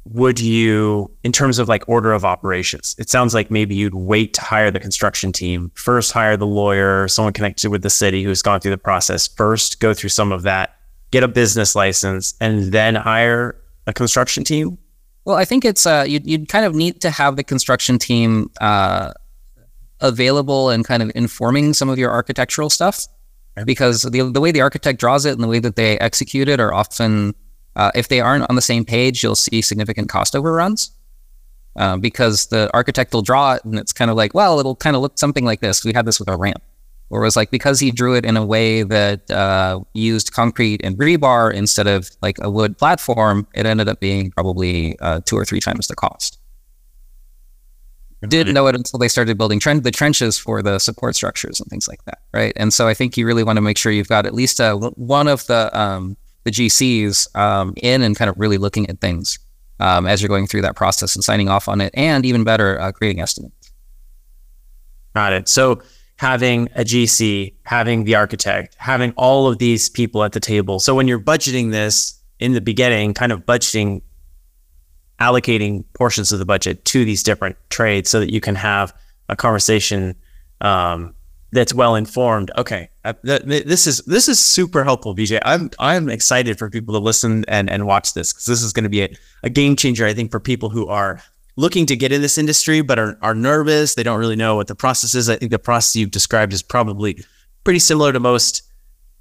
[0.04, 4.34] would you, in terms of like order of operations, it sounds like maybe you'd wait
[4.34, 8.42] to hire the construction team, first hire the lawyer, someone connected with the city who's
[8.42, 10.76] gone through the process, first go through some of that,
[11.12, 14.76] get a business license, and then hire a construction team?
[15.24, 18.50] Well, I think it's uh, you'd, you'd kind of need to have the construction team
[18.60, 19.12] uh,
[20.00, 23.06] available and kind of informing some of your architectural stuff,
[23.64, 26.58] because the the way the architect draws it and the way that they execute it
[26.58, 27.36] are often,
[27.76, 30.90] uh, if they aren't on the same page, you'll see significant cost overruns.
[31.74, 34.94] Uh, because the architect will draw it and it's kind of like, well, it'll kind
[34.94, 35.82] of look something like this.
[35.82, 36.62] We had this with a ramp
[37.12, 40.80] or it was like because he drew it in a way that uh, used concrete
[40.82, 45.36] and rebar instead of like a wood platform, it ended up being probably uh, two
[45.36, 46.38] or three times the cost.
[48.26, 51.86] Didn't know it until they started building the trenches for the support structures and things
[51.86, 52.54] like that, right?
[52.56, 54.74] And so I think you really want to make sure you've got at least uh,
[54.76, 59.38] one of the um, the GCs um, in and kind of really looking at things
[59.80, 62.80] um, as you're going through that process and signing off on it, and even better,
[62.80, 63.72] uh, creating estimates.
[65.14, 65.48] Got it.
[65.48, 65.82] So
[66.16, 70.78] having a GC, having the architect, having all of these people at the table.
[70.78, 74.02] So when you're budgeting this in the beginning, kind of budgeting,
[75.20, 78.94] allocating portions of the budget to these different trades so that you can have
[79.28, 80.14] a conversation
[80.60, 81.14] um,
[81.52, 82.50] that's well informed.
[82.56, 85.40] Okay, uh, th- this is this is super helpful, Vijay.
[85.44, 88.84] I'm I'm excited for people to listen and and watch this because this is going
[88.84, 89.08] to be a,
[89.42, 90.06] a game changer.
[90.06, 91.22] I think for people who are
[91.56, 93.94] looking to get in this industry but are, are nervous.
[93.94, 95.28] They don't really know what the process is.
[95.28, 97.22] I think the process you've described is probably
[97.64, 98.62] pretty similar to most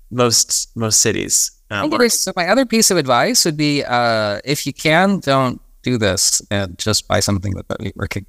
[0.09, 1.51] most most cities.
[1.69, 5.97] Um, so my other piece of advice would be uh, if you can, don't do
[5.97, 8.25] this and just buy something that's working.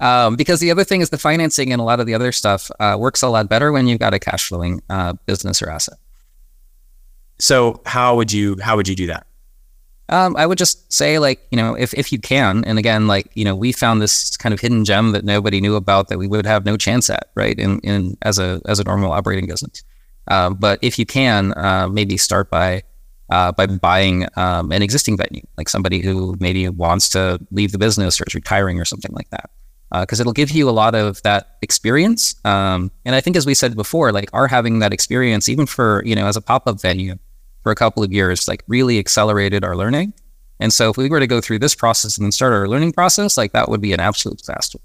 [0.00, 2.70] Um, because the other thing is the financing and a lot of the other stuff
[2.80, 5.98] uh, works a lot better when you've got a cash flowing uh, business or asset.
[7.38, 9.26] So how would you how would you do that?
[10.10, 13.30] Um, I would just say, like, you know, if, if you can, and again, like,
[13.34, 16.26] you know, we found this kind of hidden gem that nobody knew about that we
[16.26, 17.56] would have no chance at, right?
[17.56, 19.84] In, in as a as a normal operating business.
[20.26, 22.82] Um, but if you can, uh, maybe start by
[23.30, 27.78] uh, by buying um, an existing venue, like somebody who maybe wants to leave the
[27.78, 29.48] business or is retiring or something like that,
[29.92, 32.34] because uh, it'll give you a lot of that experience.
[32.44, 36.02] Um, and I think, as we said before, like our having that experience, even for
[36.04, 37.16] you know, as a pop up venue
[37.62, 40.14] for a couple of years, like really accelerated our learning.
[40.60, 42.92] And so if we were to go through this process and then start our learning
[42.92, 44.78] process, like that would be an absolute disaster.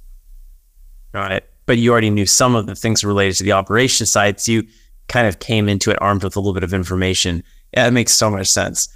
[1.13, 1.49] Got it.
[1.65, 4.39] But you already knew some of the things related to the operation side.
[4.39, 4.67] So you
[5.07, 7.43] kind of came into it armed with a little bit of information.
[7.73, 8.87] Yeah, it makes so much sense.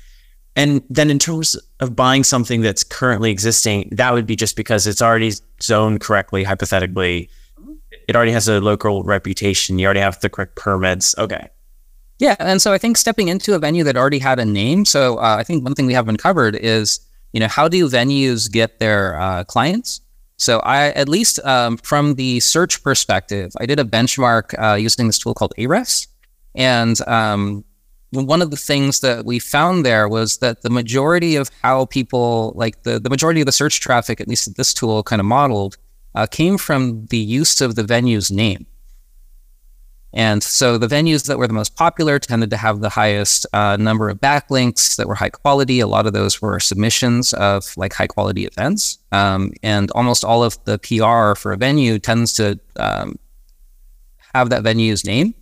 [0.55, 4.88] And then in terms of buying something that's currently existing, that would be just because
[4.88, 5.31] it's already
[5.62, 7.29] zoned correctly, hypothetically.
[8.07, 9.79] it already has a local reputation.
[9.79, 11.15] You already have the correct permits.
[11.17, 11.49] Okay.
[12.19, 14.83] Yeah, and so I think stepping into a venue that already had a name.
[14.83, 16.99] So uh, I think one thing we haven't covered is
[17.31, 20.01] you know how do venues get their uh, clients?
[20.38, 25.07] So I at least um, from the search perspective, I did a benchmark uh, using
[25.07, 26.07] this tool called Ahrefs,
[26.55, 27.63] and um,
[28.11, 32.53] one of the things that we found there was that the majority of how people
[32.55, 35.77] like the, the majority of the search traffic, at least this tool kind of modeled,
[36.15, 38.65] uh, came from the use of the venue's name.
[40.11, 43.77] And so the venues that were the most popular tended to have the highest uh,
[43.77, 45.79] number of backlinks that were high quality.
[45.79, 48.97] A lot of those were submissions of like high quality events.
[49.11, 53.19] Um, and almost all of the PR for a venue tends to um,
[54.33, 55.35] have that venue's name.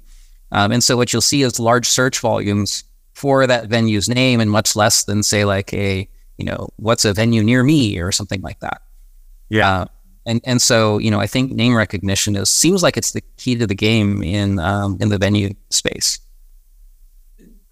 [0.51, 2.83] Um, and so what you'll see is large search volumes
[3.13, 6.07] for that venue's name and much less than say like a,
[6.37, 8.81] you know, what's a venue near me or something like that.
[9.49, 9.81] Yeah.
[9.81, 9.85] Uh,
[10.27, 13.55] and and so you know I think name recognition is seems like it's the key
[13.55, 16.19] to the game in um, in the venue space.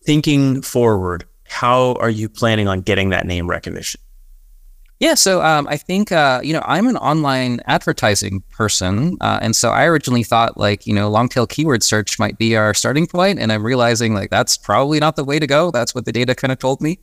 [0.04, 4.00] Thinking forward, how are you planning on getting that name recognition?
[5.06, 9.56] Yeah, so um, I think uh, you know I'm an online advertising person, uh, and
[9.56, 13.06] so I originally thought like you know long tail keyword search might be our starting
[13.06, 15.70] point, and I'm realizing like that's probably not the way to go.
[15.70, 16.98] That's what the data kind of told me.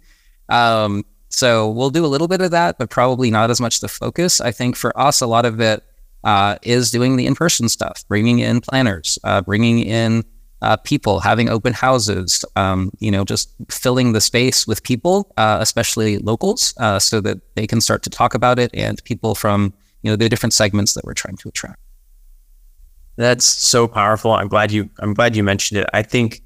[0.48, 3.86] Um, so we'll do a little bit of that, but probably not as much the
[3.86, 4.40] focus.
[4.40, 5.84] I think for us, a lot of it
[6.24, 10.24] uh, is doing the in-person stuff, bringing in planners, uh, bringing in
[10.62, 15.58] uh, people, having open houses, um, you know, just filling the space with people, uh,
[15.60, 19.74] especially locals, uh, so that they can start to talk about it and people from,
[20.02, 21.80] you know, the different segments that we're trying to attract.
[23.16, 24.32] That's so powerful.
[24.32, 25.88] I'm glad you, I'm glad you mentioned it.
[25.92, 26.42] I think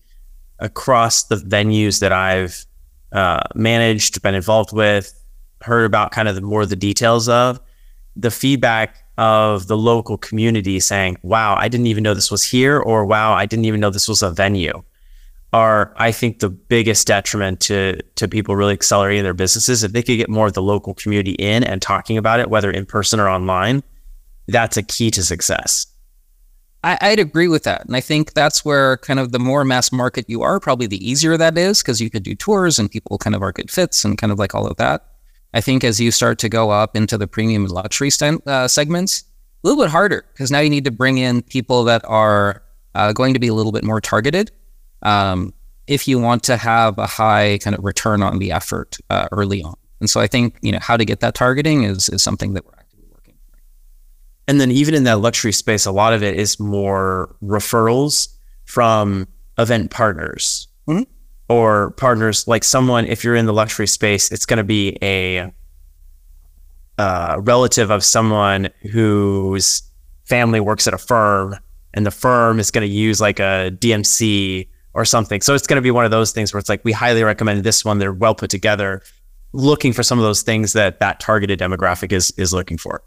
[0.58, 2.64] across the venues that I've
[3.12, 5.12] uh, managed, been involved with,
[5.62, 7.60] heard about kind of the more the details of
[8.16, 12.78] the feedback of the local community saying, wow, I didn't even know this was here,
[12.78, 14.82] or wow, I didn't even know this was a venue,
[15.52, 19.82] are, I think, the biggest detriment to, to people really accelerating their businesses.
[19.82, 22.70] If they could get more of the local community in and talking about it, whether
[22.70, 23.82] in person or online,
[24.48, 25.86] that's a key to success.
[26.84, 27.84] I, would agree with that.
[27.86, 31.04] And I think that's where kind of the more mass market you are, probably the
[31.08, 34.04] easier that is because you could do tours and people kind of are good fits
[34.04, 35.04] and kind of like all of that.
[35.56, 38.68] I think as you start to go up into the premium and luxury st- uh,
[38.68, 39.24] segments,
[39.64, 42.62] a little bit harder because now you need to bring in people that are
[42.94, 44.52] uh, going to be a little bit more targeted
[45.00, 45.54] um,
[45.86, 49.62] if you want to have a high kind of return on the effort uh, early
[49.62, 49.76] on.
[50.00, 52.66] And so I think you know how to get that targeting is is something that
[52.66, 53.36] we're actively working.
[53.50, 53.58] For.
[54.46, 58.28] and then even in that luxury space, a lot of it is more referrals
[58.66, 61.04] from event partners mm-hmm.
[61.48, 65.52] Or partners like someone, if you're in the luxury space, it's going to be a
[66.98, 69.82] uh, relative of someone whose
[70.24, 71.56] family works at a firm
[71.94, 75.40] and the firm is going to use like a DMC or something.
[75.40, 77.64] So it's going to be one of those things where it's like, we highly recommend
[77.64, 77.98] this one.
[77.98, 79.02] They're well put together,
[79.52, 83.02] looking for some of those things that that targeted demographic is, is looking for.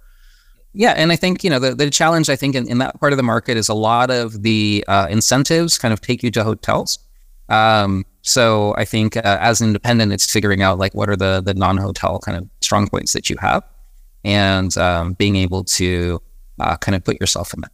[0.73, 3.11] Yeah, and I think you know the, the challenge I think in, in that part
[3.11, 6.43] of the market is a lot of the uh, incentives kind of take you to
[6.43, 6.99] hotels.
[7.49, 11.41] Um, so I think uh, as an independent, it's figuring out like what are the
[11.41, 13.63] the non hotel kind of strong points that you have,
[14.23, 16.21] and um, being able to
[16.59, 17.71] uh, kind of put yourself in that.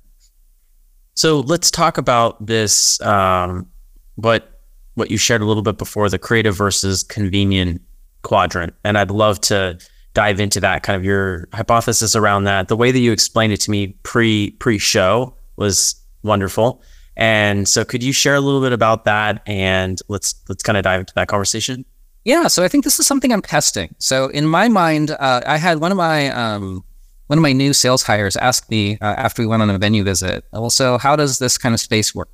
[1.16, 3.02] So let's talk about this.
[3.02, 3.68] Um,
[4.16, 4.62] what
[4.94, 7.82] what you shared a little bit before the creative versus convenient
[8.22, 9.80] quadrant, and I'd love to
[10.14, 12.70] dive into that kind of your hypothesis around that.
[12.70, 16.82] The way that you explained it to me pre pre show was wonderful.
[17.18, 20.84] And so could you share a little bit about that and let's let's kind of
[20.84, 21.86] dive into that conversation?
[22.24, 23.96] Yeah, so I think this is something I'm testing.
[24.00, 26.84] So in my mind, uh, I had one of my um,
[27.28, 30.04] one of my new sales hires ask me uh, after we went on a venue
[30.04, 32.30] visit, well, so how does this kind of space work?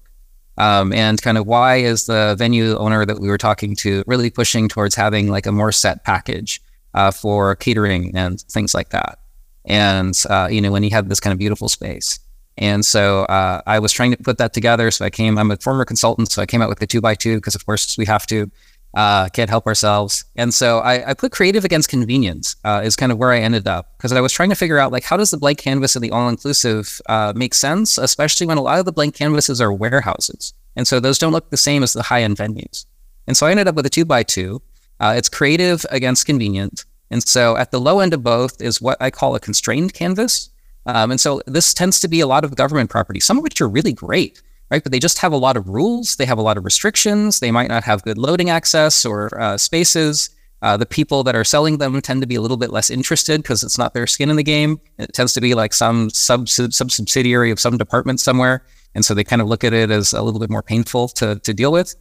[0.57, 4.29] Um, and kind of why is the venue owner that we were talking to really
[4.29, 6.61] pushing towards having like a more set package?
[6.93, 9.19] uh, for catering and things like that.
[9.65, 12.19] And, uh, you know, when he had this kind of beautiful space.
[12.57, 14.91] And so uh, I was trying to put that together.
[14.91, 16.31] So I came, I'm a former consultant.
[16.31, 18.51] So I came out with the two by two because, of course, we have to,
[18.93, 20.25] uh, can't help ourselves.
[20.35, 23.67] And so I, I put creative against convenience uh, is kind of where I ended
[23.67, 26.03] up because I was trying to figure out like, how does the blank canvas and
[26.03, 29.71] the all inclusive uh, make sense, especially when a lot of the blank canvases are
[29.71, 30.53] warehouses.
[30.75, 32.85] And so those don't look the same as the high end venues.
[33.27, 34.61] And so I ended up with a two by two
[35.01, 36.85] uh, it's creative against convenient.
[37.09, 40.49] And so at the low end of both is what I call a constrained canvas.
[40.85, 43.61] Um, and so this tends to be a lot of government property, some of which
[43.61, 44.81] are really great, right?
[44.81, 46.15] But they just have a lot of rules.
[46.15, 47.39] They have a lot of restrictions.
[47.39, 50.29] They might not have good loading access or uh, spaces.
[50.63, 53.41] Uh, the people that are selling them tend to be a little bit less interested
[53.41, 54.79] because it's not their skin in the game.
[54.99, 58.63] It tends to be like some sub sub subsidiary of some department somewhere,
[58.93, 61.39] and so they kind of look at it as a little bit more painful to
[61.39, 61.95] to deal with.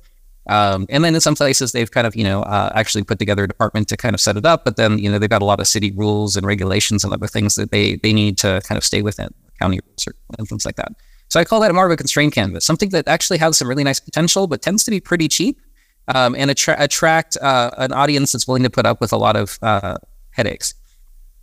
[0.49, 3.45] Um, and then in some places they've kind of you know uh, actually put together
[3.45, 5.45] a department to kind of set it up, but then you know they've got a
[5.45, 8.77] lot of city rules and regulations and other things that they they need to kind
[8.77, 9.29] of stay within
[9.61, 10.93] county rules or and things like that.
[11.29, 13.85] So I call that more of a constrained canvas, something that actually has some really
[13.85, 15.61] nice potential, but tends to be pretty cheap
[16.09, 19.37] um, and attra- attract uh, an audience that's willing to put up with a lot
[19.37, 19.97] of uh,
[20.31, 20.75] headaches.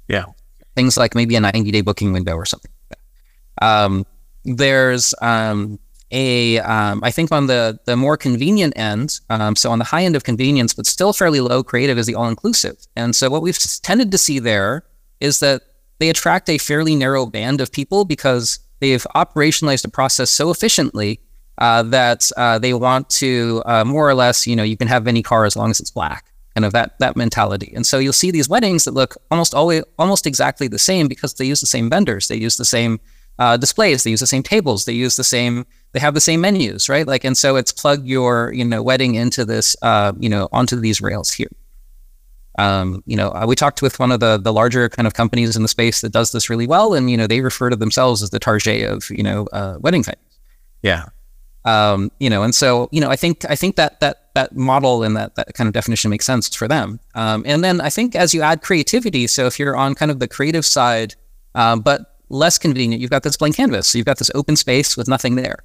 [0.09, 0.25] Yeah.
[0.75, 2.71] Things like maybe a 90 day booking window or something.
[3.61, 4.05] um,
[4.43, 5.79] there's um,
[6.11, 10.03] a, um, I think on the, the more convenient end, um, so on the high
[10.03, 12.77] end of convenience, but still fairly low, creative is the all inclusive.
[12.95, 14.85] And so what we've tended to see there
[15.19, 15.63] is that
[15.99, 21.19] they attract a fairly narrow band of people because they've operationalized the process so efficiently
[21.57, 25.07] uh, that uh, they want to uh, more or less, you know, you can have
[25.07, 27.73] any car as long as it's black, kind of that that mentality.
[27.75, 31.33] And so you'll see these weddings that look almost always almost exactly the same because
[31.33, 32.99] they use the same vendors, they use the same
[33.39, 35.65] uh, displays, they use the same tables, they use the same,
[35.97, 37.07] they have the same menus, right?
[37.07, 40.79] Like, and so it's plug your you know wedding into this, uh, you know, onto
[40.79, 41.49] these rails here.
[42.59, 45.55] Um, you know, uh, we talked with one of the the larger kind of companies
[45.55, 48.21] in the space that does this really well, and you know, they refer to themselves
[48.21, 50.37] as the Target of you know uh, wedding venues.
[50.83, 51.05] Yeah.
[51.65, 55.01] Um, you know, and so you know, I think I think that that that model
[55.01, 56.99] and that that kind of definition makes sense for them.
[57.15, 60.19] Um, and then I think as you add creativity, so if you're on kind of
[60.19, 61.15] the creative side,
[61.55, 64.95] um, but less convenient, you've got this blank canvas, so you've got this open space
[64.95, 65.63] with nothing there.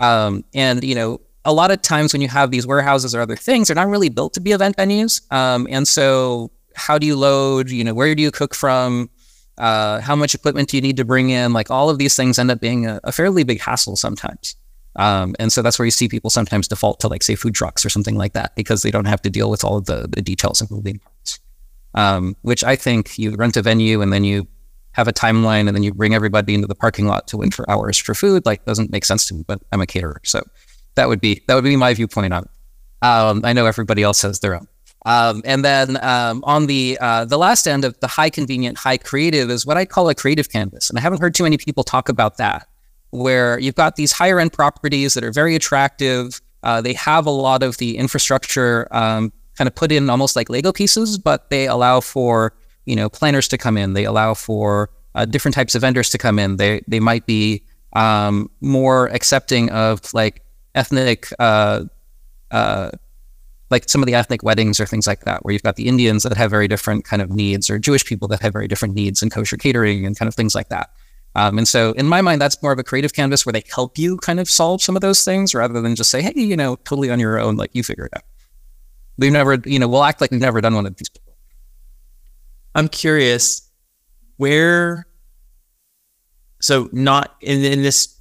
[0.00, 3.36] Um, and you know, a lot of times when you have these warehouses or other
[3.36, 5.20] things, they're not really built to be event venues.
[5.32, 7.70] Um, and so, how do you load?
[7.70, 9.10] You know, where do you cook from?
[9.58, 11.52] Uh, how much equipment do you need to bring in?
[11.52, 14.56] Like all of these things end up being a, a fairly big hassle sometimes.
[14.96, 17.84] Um, and so that's where you see people sometimes default to like say food trucks
[17.84, 20.22] or something like that because they don't have to deal with all of the, the
[20.22, 21.40] details of moving parts.
[21.94, 24.46] Um, which I think you rent a venue and then you
[24.92, 27.68] have a timeline and then you bring everybody into the parking lot to wait for
[27.70, 28.44] hours for food.
[28.46, 30.42] Like doesn't make sense to me, but I'm a caterer, so
[30.94, 32.50] that would be that would be my viewpoint on it.
[33.06, 34.68] Um, I know everybody else has their own.
[35.04, 38.98] Um, and then um, on the uh, the last end of the high convenient, high
[38.98, 41.82] creative is what I call a creative canvas, and I haven't heard too many people
[41.82, 42.68] talk about that
[43.12, 46.40] where you've got these higher end properties that are very attractive.
[46.62, 50.48] Uh, they have a lot of the infrastructure um, kind of put in almost like
[50.48, 52.54] Lego pieces, but they allow for
[52.86, 53.92] you know planners to come in.
[53.92, 56.56] They allow for uh, different types of vendors to come in.
[56.56, 57.64] They they might be
[57.94, 61.28] um, more accepting of like ethnic.
[61.38, 61.84] Uh,
[62.50, 62.90] uh
[63.70, 66.22] like some of the ethnic weddings or things like that, where you've got the Indians
[66.24, 69.22] that have very different kind of needs, or Jewish people that have very different needs,
[69.22, 70.90] and kosher catering and kind of things like that.
[71.34, 73.96] Um, and so, in my mind, that's more of a creative canvas where they help
[73.96, 76.76] you kind of solve some of those things rather than just say, hey, you know,
[76.84, 78.24] totally on your own, like you figure it out.
[79.16, 81.08] We've never, you know, we'll act like we've never done one of these.
[82.74, 83.68] I'm curious
[84.36, 85.06] where,
[86.60, 88.18] so not in, in this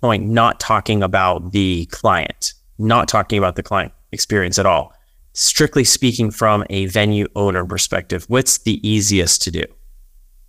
[0.00, 4.92] point, not talking about the client, not talking about the client experience at all.
[5.34, 9.64] Strictly speaking, from a venue owner perspective, what's the easiest to do?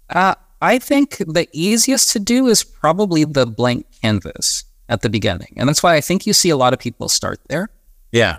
[0.09, 5.53] Uh, I think the easiest to do is probably the blank canvas at the beginning.
[5.57, 7.69] And that's why I think you see a lot of people start there.
[8.11, 8.37] Yeah.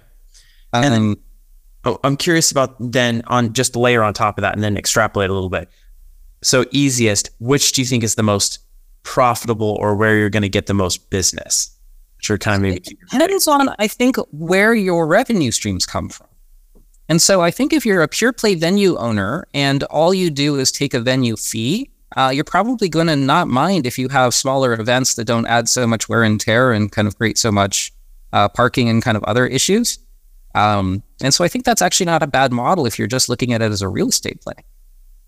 [0.73, 1.17] Um, and then,
[1.85, 5.31] oh, I'm curious about then on just layer on top of that and then extrapolate
[5.31, 5.69] a little bit.
[6.43, 8.59] So easiest, which do you think is the most
[9.03, 11.71] profitable or where you're going to get the most business?
[12.19, 12.77] Sure, kind of maybe.
[12.77, 16.27] It depends on, I think, where your revenue streams come from.
[17.09, 20.57] And so I think if you're a pure play venue owner and all you do
[20.57, 24.33] is take a venue fee, uh, you're probably going to not mind if you have
[24.33, 27.53] smaller events that don't add so much wear and tear and kind of create so
[27.53, 27.93] much
[28.33, 29.99] uh, parking and kind of other issues.
[30.55, 33.53] Um, and so I think that's actually not a bad model if you're just looking
[33.53, 34.55] at it as a real estate play.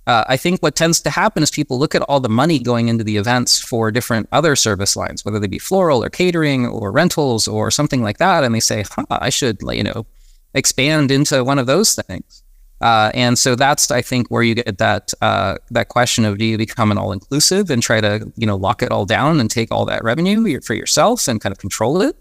[0.06, 2.88] Uh, I think what tends to happen is people look at all the money going
[2.88, 6.92] into the events for different other service lines, whether they be floral or catering or
[6.92, 10.06] rentals or something like that, and they say, huh, I should, you know,
[10.54, 12.44] expand into one of those things.
[12.80, 16.44] Uh, and so that's, I think, where you get that uh, that question of do
[16.44, 19.50] you become an all inclusive and try to you know lock it all down and
[19.50, 22.16] take all that revenue for yourself and kind of control it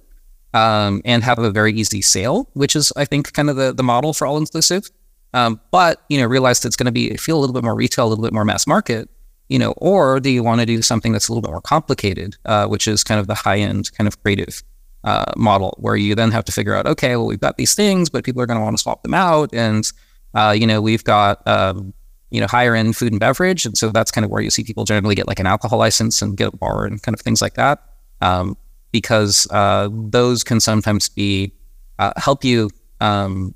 [0.55, 3.83] um, and have a very easy sale, which is I think kind of the the
[3.83, 4.89] model for all inclusive.
[5.33, 7.75] Um, but you know realize that it's going to be feel a little bit more
[7.75, 9.09] retail, a little bit more mass market.
[9.49, 12.35] You know, or do you want to do something that's a little bit more complicated,
[12.45, 14.63] uh, which is kind of the high end kind of creative
[15.03, 18.09] uh, model, where you then have to figure out, okay, well we've got these things,
[18.09, 19.91] but people are going to want to swap them out and
[20.35, 21.93] uh, you know, we've got um,
[22.29, 24.63] you know higher end food and beverage, and so that's kind of where you see
[24.63, 27.41] people generally get like an alcohol license and get a bar and kind of things
[27.41, 27.81] like that,
[28.21, 28.57] um,
[28.99, 31.51] because uh, those can sometimes be
[31.99, 32.69] uh, help you
[33.01, 33.53] um,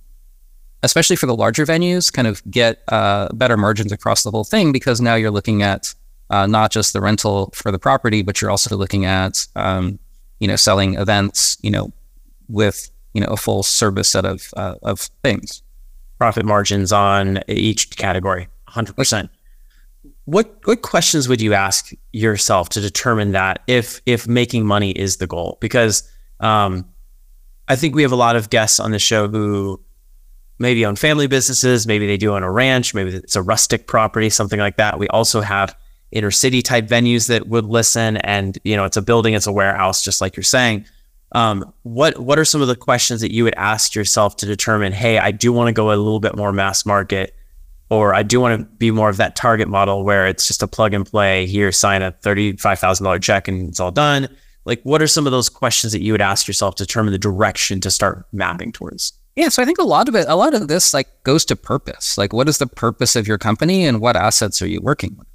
[0.84, 4.74] especially for the larger venues, kind of get uh, better margins across the whole thing
[4.74, 5.94] because now you're looking at
[6.30, 9.98] uh, not just the rental for the property, but you're also looking at um,
[10.42, 11.94] you know selling events, you know,
[12.50, 15.64] with you know a full service set of uh, of things.
[16.18, 19.30] Profit margins on each category, hundred percent.
[20.30, 25.18] What what questions would you ask yourself to determine that if if making money is
[25.18, 25.58] the goal?
[25.60, 26.08] Because
[26.40, 26.86] um,
[27.68, 29.82] I think we have a lot of guests on the show who
[30.60, 34.30] maybe own family businesses, maybe they do own a ranch, maybe it's a rustic property,
[34.30, 35.00] something like that.
[35.00, 35.76] We also have
[36.12, 39.52] inner city type venues that would listen, and you know, it's a building, it's a
[39.52, 40.86] warehouse, just like you're saying.
[41.32, 44.94] Um, what what are some of the questions that you would ask yourself to determine,
[44.94, 47.36] hey, I do want to go a little bit more mass market,
[47.90, 50.68] or I do want to be more of that target model where it's just a
[50.68, 51.48] plug and play.
[51.48, 54.28] Here, sign a thirty five thousand dollar check, and it's all done.
[54.66, 57.18] Like, what are some of those questions that you would ask yourself to determine the
[57.18, 59.14] direction to start mapping towards?
[59.36, 61.56] Yeah, so I think a lot of it, a lot of this, like goes to
[61.56, 62.18] purpose.
[62.18, 65.28] Like, what is the purpose of your company, and what assets are you working with?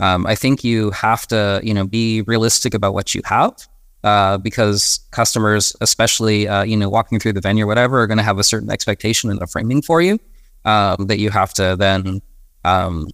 [0.00, 3.68] Um, I think you have to, you know, be realistic about what you have,
[4.02, 8.18] uh, because customers, especially, uh, you know, walking through the venue or whatever, are going
[8.18, 10.18] to have a certain expectation and a framing for you
[10.64, 12.22] um, that you have to then
[12.64, 13.08] um,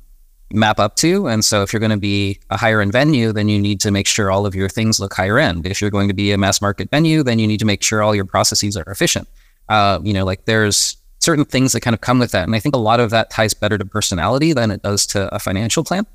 [0.53, 1.29] map up to.
[1.29, 3.91] And so, if you're going to be a higher end venue, then you need to
[3.91, 5.67] make sure all of your things look higher end.
[5.67, 8.03] If you're going to be a mass market venue, then you need to make sure
[8.03, 9.29] all your processes are efficient.
[9.69, 12.45] Uh, you know, like there's certain things that kind of come with that.
[12.45, 15.35] And I think a lot of that ties better to personality than it does to
[15.35, 16.07] a financial plan.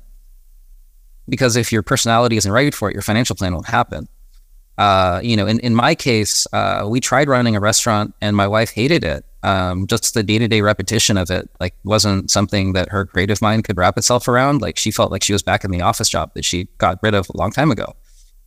[1.28, 4.08] Because if your personality isn't right for it, your financial plan won't happen.
[4.76, 8.48] Uh, you know, in, in my case, uh, we tried running a restaurant and my
[8.48, 9.24] wife hated it.
[9.44, 13.42] Um, just the day to day repetition of it, like, wasn't something that her creative
[13.42, 14.62] mind could wrap itself around.
[14.62, 17.14] Like, she felt like she was back in the office job that she got rid
[17.14, 17.94] of a long time ago.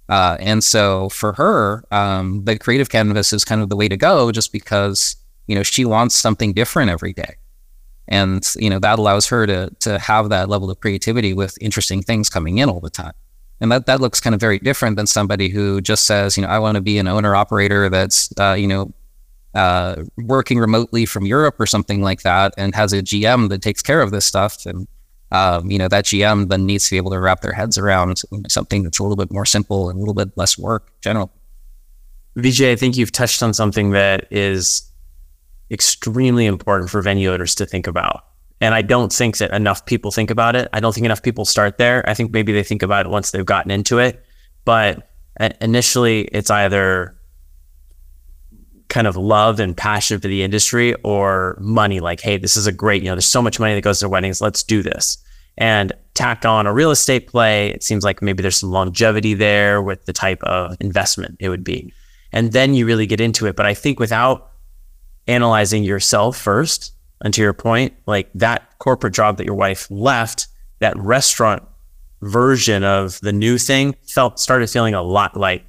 [0.09, 3.97] Uh, and so for her, um, the creative canvas is kind of the way to
[3.97, 5.15] go, just because
[5.47, 7.35] you know she wants something different every day,
[8.07, 12.01] and you know that allows her to to have that level of creativity with interesting
[12.01, 13.13] things coming in all the time.
[13.59, 16.49] And that that looks kind of very different than somebody who just says, you know,
[16.49, 18.93] I want to be an owner operator that's uh, you know
[19.53, 23.81] uh, working remotely from Europe or something like that, and has a GM that takes
[23.81, 24.87] care of this stuff and
[25.31, 28.21] um, you know, that GM then needs to be able to wrap their heads around
[28.47, 31.29] something that's a little bit more simple and a little bit less work generally.
[32.37, 34.89] Vijay, I think you've touched on something that is
[35.69, 38.23] extremely important for venue owners to think about.
[38.61, 40.69] And I don't think that enough people think about it.
[40.71, 42.07] I don't think enough people start there.
[42.09, 44.23] I think maybe they think about it once they've gotten into it.
[44.65, 45.09] But
[45.61, 47.16] initially, it's either
[48.89, 52.71] kind of love and passion for the industry or money like hey this is a
[52.71, 55.17] great you know there's so much money that goes to weddings let's do this.
[55.59, 59.81] And tack on a real estate play it seems like maybe there's some longevity there
[59.81, 61.93] with the type of investment it would be.
[62.31, 63.55] And then you really get into it.
[63.55, 64.51] But i think without
[65.27, 70.47] analyzing yourself first and to your point like that corporate job that your wife left
[70.79, 71.63] that restaurant
[72.21, 75.65] version of the new thing felt started feeling a lot like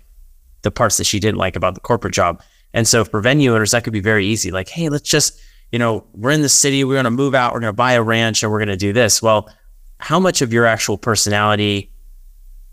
[0.63, 2.43] the parts that she didn't like about the corporate job
[2.75, 4.51] and so for venue owners, that could be very easy.
[4.51, 5.41] Like, hey, let's just,
[5.73, 7.93] you know, we're in the city, we're going to move out, we're going to buy
[7.93, 9.23] a ranch, and we're going to do this.
[9.23, 9.51] Well,
[9.99, 11.93] how much of your actual personality,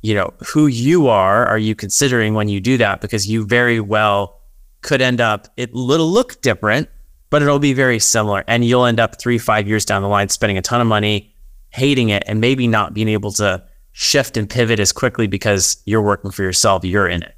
[0.02, 3.02] you know, who you are, are you considering when you do that?
[3.02, 4.42] Because you very well
[4.82, 6.90] could end up, it will look different,
[7.30, 8.44] but it'll be very similar.
[8.48, 11.34] And you'll end up three, five years down the line spending a ton of money,
[11.70, 16.02] hating it, and maybe not being able to shift and pivot as quickly because you're
[16.02, 17.36] working for yourself, you're in it.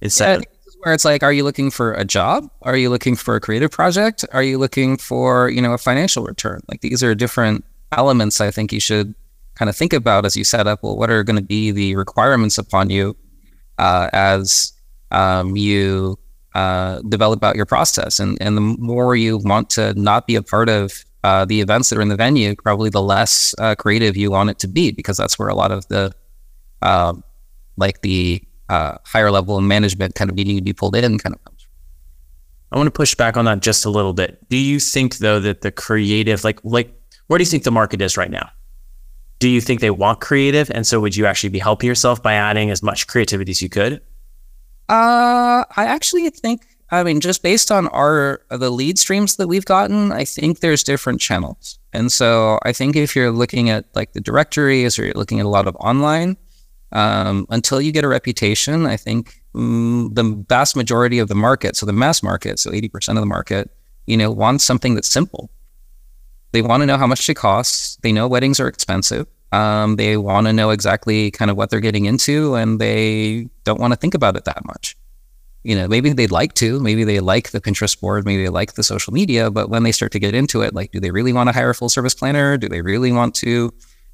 [0.00, 0.44] Instead, yeah,
[0.80, 2.50] where it's like, are you looking for a job?
[2.62, 4.24] Are you looking for a creative project?
[4.32, 6.60] Are you looking for, you know, a financial return?
[6.68, 9.14] Like these are different elements I think you should
[9.54, 11.96] kind of think about as you set up, well, what are going to be the
[11.96, 13.16] requirements upon you
[13.78, 14.72] uh, as
[15.10, 16.18] um, you
[16.54, 18.18] uh, develop out your process?
[18.18, 21.90] And, and the more you want to not be a part of uh, the events
[21.90, 24.92] that are in the venue, probably the less uh, creative you want it to be,
[24.92, 26.10] because that's where a lot of the,
[26.80, 27.22] um,
[27.76, 31.34] like the uh, higher level of management kind of needing to be pulled in kind
[31.34, 31.66] of comes.
[32.70, 34.48] I want to push back on that just a little bit.
[34.48, 36.94] Do you think though that the creative, like like
[37.26, 38.48] where do you think the market is right now?
[39.40, 42.34] Do you think they want creative, and so would you actually be helping yourself by
[42.34, 43.94] adding as much creativity as you could?
[44.88, 46.62] Uh, I actually think.
[46.92, 50.84] I mean, just based on our the lead streams that we've gotten, I think there's
[50.84, 55.14] different channels, and so I think if you're looking at like the directories or you're
[55.14, 56.36] looking at a lot of online,
[56.92, 61.76] um, until you get a reputation, I think mm, the vast majority of the market,
[61.76, 63.70] so the mass market, so 80% of the market,
[64.06, 65.50] you know, wants something that's simple.
[66.52, 67.96] They want to know how much it costs.
[68.02, 69.26] They know weddings are expensive.
[69.52, 73.80] Um, they want to know exactly kind of what they're getting into, and they don't
[73.80, 74.96] want to think about it that much.
[75.62, 78.74] you know, maybe they'd like to, maybe they like the Pinterest board, maybe they like
[78.74, 81.32] the social media, but when they start to get into it, like, do they really
[81.32, 82.56] want to hire a full service planner?
[82.56, 83.72] Do they really want to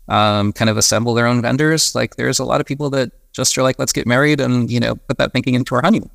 [0.08, 1.94] um, kind of assemble their own vendors?
[1.94, 4.80] Like, there's a lot of people that just are like, let's get married and, you
[4.80, 6.10] know, put that thinking into our honeymoon.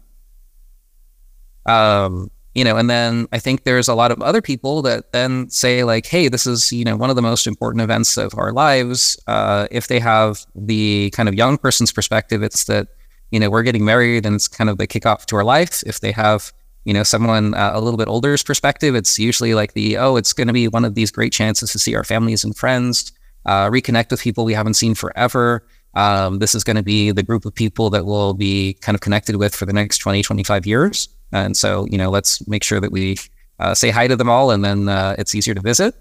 [1.66, 5.50] Um, you know, and then I think there's a lot of other people that then
[5.50, 8.52] say like, hey, this is, you know, one of the most important events of our
[8.52, 9.18] lives.
[9.28, 12.90] Uh, if they have the kind of young person's perspective, it's that,
[13.30, 15.82] you know, we're getting married and it's kind of the kickoff to our life.
[15.86, 16.52] If they have,
[16.84, 20.34] you know, someone uh, a little bit older's perspective, it's usually like the, oh, it's
[20.34, 23.14] going to be one of these great chances to see our families and friends,
[23.46, 25.66] uh, reconnect with people we haven't seen forever.
[25.94, 29.02] Um, this is going to be the group of people that we'll be kind of
[29.02, 31.10] connected with for the next 20, 25 years.
[31.32, 33.18] And so, you know, let's make sure that we
[33.60, 35.96] uh, say hi to them all and then uh, it's easier to visit.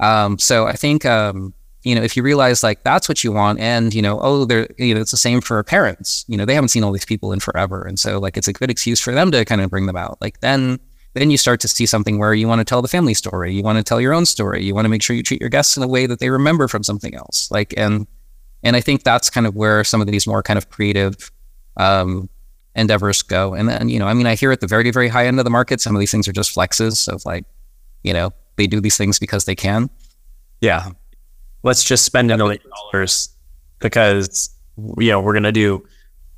[0.00, 3.60] Um, so I think, um, you know, if you realize like that's what you want
[3.60, 6.54] and, you know, oh, they're, you know, it's the same for parents, you know, they
[6.54, 7.82] haven't seen all these people in forever.
[7.82, 10.18] And so like, it's a good excuse for them to kind of bring them out.
[10.20, 10.80] Like then,
[11.14, 13.54] then you start to see something where you want to tell the family story.
[13.54, 14.64] You want to tell your own story.
[14.64, 16.68] You want to make sure you treat your guests in a way that they remember
[16.68, 17.50] from something else.
[17.50, 18.06] Like, and,
[18.62, 21.30] and I think that's kind of where some of these more kind of creative,
[21.76, 22.28] um,
[22.74, 23.54] endeavors go.
[23.54, 25.44] And then, you know, I mean, I hear at the very, very high end of
[25.44, 27.44] the market, some of these things are just flexes of like,
[28.02, 29.88] you know, they do these things because they can.
[30.60, 30.90] Yeah
[31.64, 33.30] let's just spend a million dollars
[33.80, 34.50] because
[34.98, 35.84] you know we're gonna do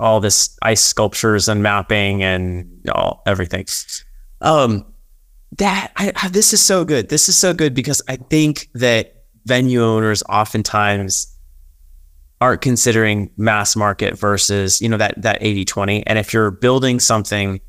[0.00, 3.66] all this ice sculptures and mapping and all everything.
[4.40, 4.86] Um,
[5.58, 7.08] that I, this is so good.
[7.08, 11.32] This is so good because I think that venue owners oftentimes
[12.40, 17.00] aren't considering mass market versus you know that that 80 20 and if you're building
[17.00, 17.60] something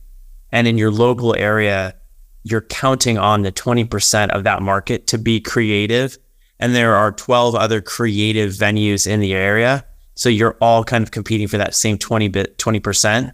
[0.51, 1.95] and in your local area
[2.43, 6.17] you're counting on the 20% of that market to be creative
[6.59, 9.85] and there are 12 other creative venues in the area.
[10.15, 13.33] So you're all kind of competing for that same 20 bit 20%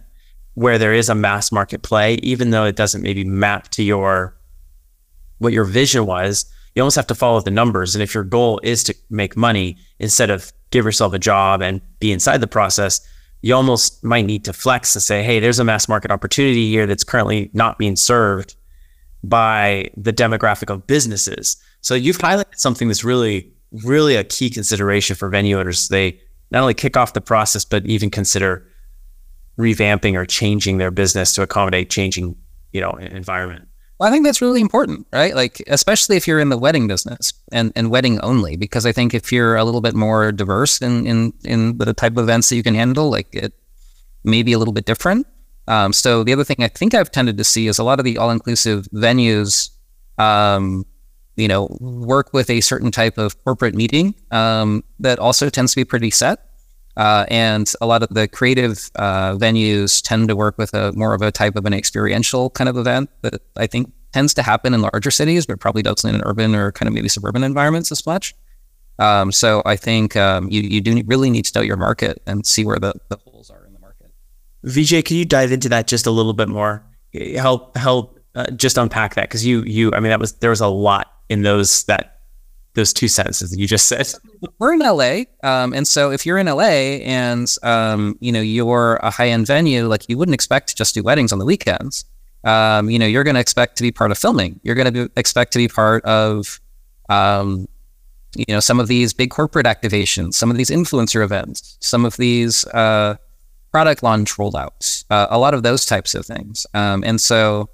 [0.54, 4.36] where there is a mass market play, even though it doesn't maybe map to your
[5.38, 7.94] what your vision was, you almost have to follow the numbers.
[7.94, 11.80] And if your goal is to make money instead of give yourself a job and
[11.98, 13.00] be inside the process,
[13.42, 16.86] you almost might need to flex and say, hey, there's a mass market opportunity here
[16.86, 18.56] that's currently not being served
[19.22, 21.56] by the demographic of businesses.
[21.80, 23.52] So you've highlighted something that's really,
[23.84, 25.88] really a key consideration for venue owners.
[25.88, 28.66] They not only kick off the process, but even consider
[29.58, 32.36] revamping or changing their business to accommodate changing,
[32.72, 33.68] you know, environment.
[33.98, 35.34] Well, I think that's really important, right?
[35.34, 39.14] Like, especially if you're in the wedding business and, and wedding only, because I think
[39.14, 42.56] if you're a little bit more diverse in, in, in the type of events that
[42.56, 43.52] you can handle, like it
[44.24, 45.26] may be a little bit different.
[45.68, 48.04] Um, so the other thing I think I've tended to see is a lot of
[48.04, 49.70] the all-inclusive venues
[50.18, 50.84] um,
[51.36, 55.76] you know, work with a certain type of corporate meeting um, that also tends to
[55.76, 56.50] be pretty set.
[56.96, 61.14] Uh, and a lot of the creative uh, venues tend to work with a more
[61.14, 64.74] of a type of an experiential kind of event that I think tends to happen
[64.74, 68.06] in larger cities, but probably doesn't in urban or kind of maybe suburban environments as
[68.06, 68.34] much.
[69.00, 72.46] Um, so I think um, you you do really need to know your market and
[72.46, 74.12] see where the, the holes are in the market.
[74.64, 76.84] Vijay, can you dive into that just a little bit more?
[77.36, 80.60] Help help uh, just unpack that because you you I mean that was there was
[80.60, 82.13] a lot in those that
[82.74, 84.12] those two sentences that you just said.
[84.58, 88.96] We're in LA, um, and so if you're in LA and um, you know you're
[88.96, 92.04] a high end venue, like you wouldn't expect to just do weddings on the weekends.
[92.44, 94.60] Um, you know, you're going to expect to be part of filming.
[94.62, 96.60] You're going to expect to be part of,
[97.08, 97.66] um,
[98.36, 102.18] you know, some of these big corporate activations, some of these influencer events, some of
[102.18, 103.16] these uh,
[103.70, 106.66] product launch rollouts, uh, a lot of those types of things.
[106.74, 107.70] Um, and so,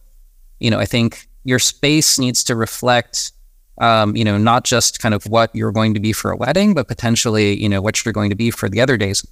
[0.61, 3.33] you know, I think your space needs to reflect
[3.81, 6.75] um, you know, not just kind of what you're going to be for a wedding,
[6.75, 9.27] but potentially, you know, what you're going to be for the other days.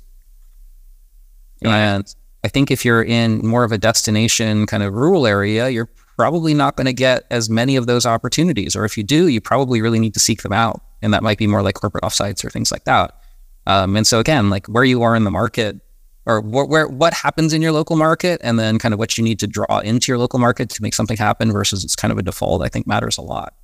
[1.62, 5.90] And I think if you're in more of a destination kind of rural area, you're
[6.16, 8.74] probably not going to get as many of those opportunities.
[8.74, 10.80] Or if you do, you probably really need to seek them out.
[11.02, 13.20] And that might be more like corporate offsites or things like that.
[13.66, 15.80] Um, and so again, like where you are in the market
[16.26, 19.24] or wh- where what happens in your local market and then kind of what you
[19.24, 22.18] need to draw into your local market to make something happen versus it's kind of
[22.18, 23.54] a default, I think matters a lot.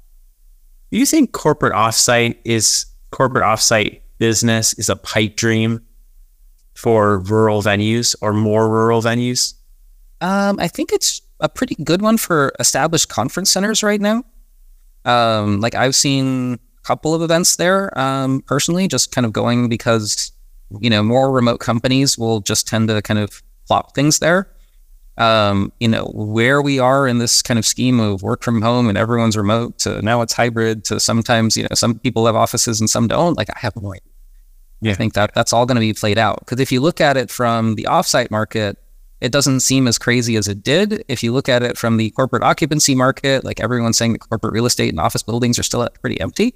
[0.91, 5.85] Do you think corporate offsite is corporate offsite business is a pipe dream
[6.75, 9.55] for rural venues or more rural venues?
[10.21, 14.25] Um, I think it's a pretty good one for established conference centers right now.
[15.05, 19.69] Um, like I've seen a couple of events there um, personally, just kind of going
[19.69, 20.33] because
[20.81, 24.51] you know, more remote companies will just tend to kind of plop things there.
[25.17, 28.89] Um, you know, where we are in this kind of scheme of work from home
[28.89, 32.81] and everyone's remote to now it's hybrid to sometimes, you know, some people have offices
[32.81, 33.37] and some don't.
[33.37, 34.11] Like I have no idea.
[34.81, 34.93] Yeah.
[34.93, 36.41] I think that that's all going to be played out.
[36.41, 38.77] Because if you look at it from the offsite market,
[39.21, 41.05] it doesn't seem as crazy as it did.
[41.09, 44.53] If you look at it from the corporate occupancy market, like everyone's saying, that corporate
[44.53, 46.55] real estate and office buildings are still pretty empty.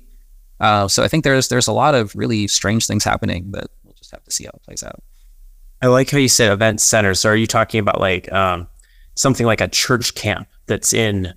[0.61, 3.95] Uh, so I think there's there's a lot of really strange things happening, but we'll
[3.95, 5.03] just have to see how it plays out.
[5.83, 7.21] I like how you said event centers.
[7.21, 8.67] So are you talking about like um,
[9.15, 11.33] something like a church camp that's in,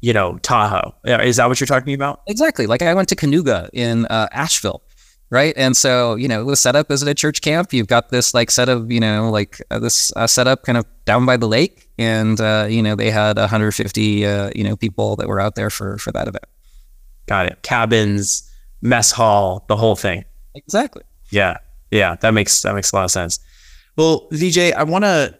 [0.00, 0.94] you know, Tahoe?
[1.04, 2.22] Is that what you're talking about?
[2.26, 2.66] Exactly.
[2.66, 4.82] Like I went to Kanuga in uh, Asheville,
[5.30, 5.54] right?
[5.56, 7.72] And so you know, it was set up as a church camp.
[7.72, 10.84] You've got this like set of you know like uh, this uh, setup kind of
[11.04, 15.16] down by the lake, and uh, you know they had 150 uh, you know people
[15.16, 16.44] that were out there for for that event.
[17.26, 17.62] Got it.
[17.62, 18.50] Cabins,
[18.80, 20.24] mess hall, the whole thing.
[20.54, 21.02] Exactly.
[21.30, 21.58] Yeah.
[21.90, 22.16] Yeah.
[22.16, 23.38] That makes that makes a lot of sense.
[23.96, 25.38] Well, Vijay, I want to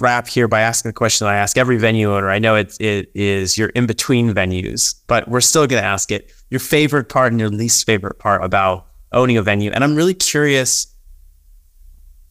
[0.00, 2.28] wrap here by asking the question that I ask every venue owner.
[2.28, 6.10] I know it, it is your in between venues, but we're still going to ask
[6.10, 9.70] it your favorite part and your least favorite part about owning a venue.
[9.70, 10.94] And I'm really curious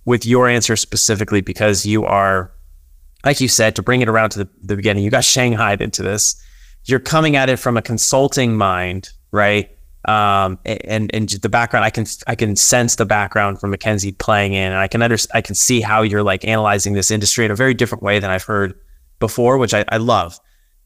[0.06, 2.52] with your answer specifically because you are,
[3.26, 6.04] like you said, to bring it around to the, the beginning, you got shanghaied into
[6.04, 6.42] this.
[6.86, 9.77] You're coming at it from a consulting mind, right?
[10.08, 14.54] Um, and and the background I can I can sense the background from McKinsey playing
[14.54, 17.52] in, and I can under, I can see how you're like analyzing this industry in
[17.52, 18.74] a very different way than I've heard
[19.20, 20.40] before, which I, I love.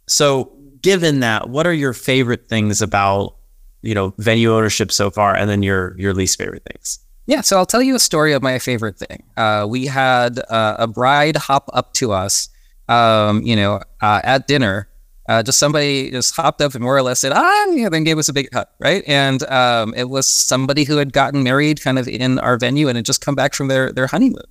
[0.07, 0.51] So,
[0.82, 3.36] given that, what are your favorite things about
[3.84, 6.99] you know venue ownership so far, and then your your least favorite things?
[7.28, 9.24] Yeah, so I'll tell you a story of my favorite thing.
[9.38, 12.49] Uh, we had uh, a bride hop up to us,
[12.89, 14.89] um, you know, uh, at dinner
[15.32, 18.17] uh, just somebody just hopped up and more or less said, ah, yeah, then gave
[18.17, 19.01] us a big hug, right?
[19.07, 22.97] And um, it was somebody who had gotten married kind of in our venue and
[22.97, 24.43] had just come back from their their honeymoon.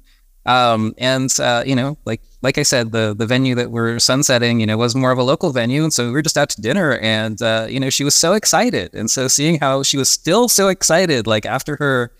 [0.46, 4.58] Um, and uh, you know, like like I said, the the venue that we're sunsetting,
[4.58, 6.62] you know, was more of a local venue, and so we were just out to
[6.62, 10.08] dinner, and uh, you know, she was so excited, and so seeing how she was
[10.08, 12.10] still so excited, like after her,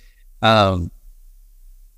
[0.43, 0.91] um,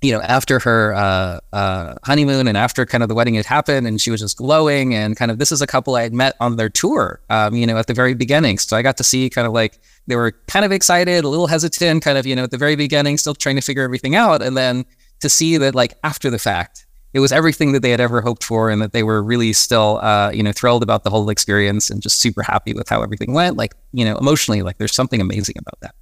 [0.03, 3.87] you know, after her uh, uh, honeymoon and after kind of the wedding had happened,
[3.87, 4.93] and she was just glowing.
[4.93, 7.65] And kind of this is a couple I had met on their tour, um, you
[7.65, 8.57] know, at the very beginning.
[8.57, 11.47] So I got to see kind of like they were kind of excited, a little
[11.47, 14.41] hesitant, kind of, you know, at the very beginning, still trying to figure everything out.
[14.41, 14.85] And then
[15.21, 18.43] to see that, like, after the fact, it was everything that they had ever hoped
[18.43, 21.89] for, and that they were really still, uh, you know, thrilled about the whole experience
[21.89, 23.55] and just super happy with how everything went.
[23.55, 25.95] Like, you know, emotionally, like, there's something amazing about that.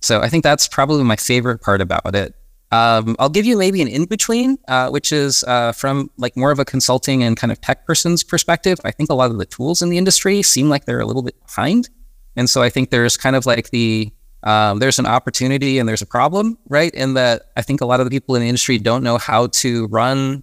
[0.00, 2.34] So I think that's probably my favorite part about it.
[2.72, 6.50] Um, I'll give you maybe an in between, uh, which is uh, from like more
[6.50, 8.78] of a consulting and kind of tech person's perspective.
[8.84, 11.22] I think a lot of the tools in the industry seem like they're a little
[11.22, 11.88] bit behind,
[12.34, 14.12] and so I think there's kind of like the
[14.42, 16.92] um, there's an opportunity and there's a problem, right?
[16.94, 19.48] In that I think a lot of the people in the industry don't know how
[19.48, 20.42] to run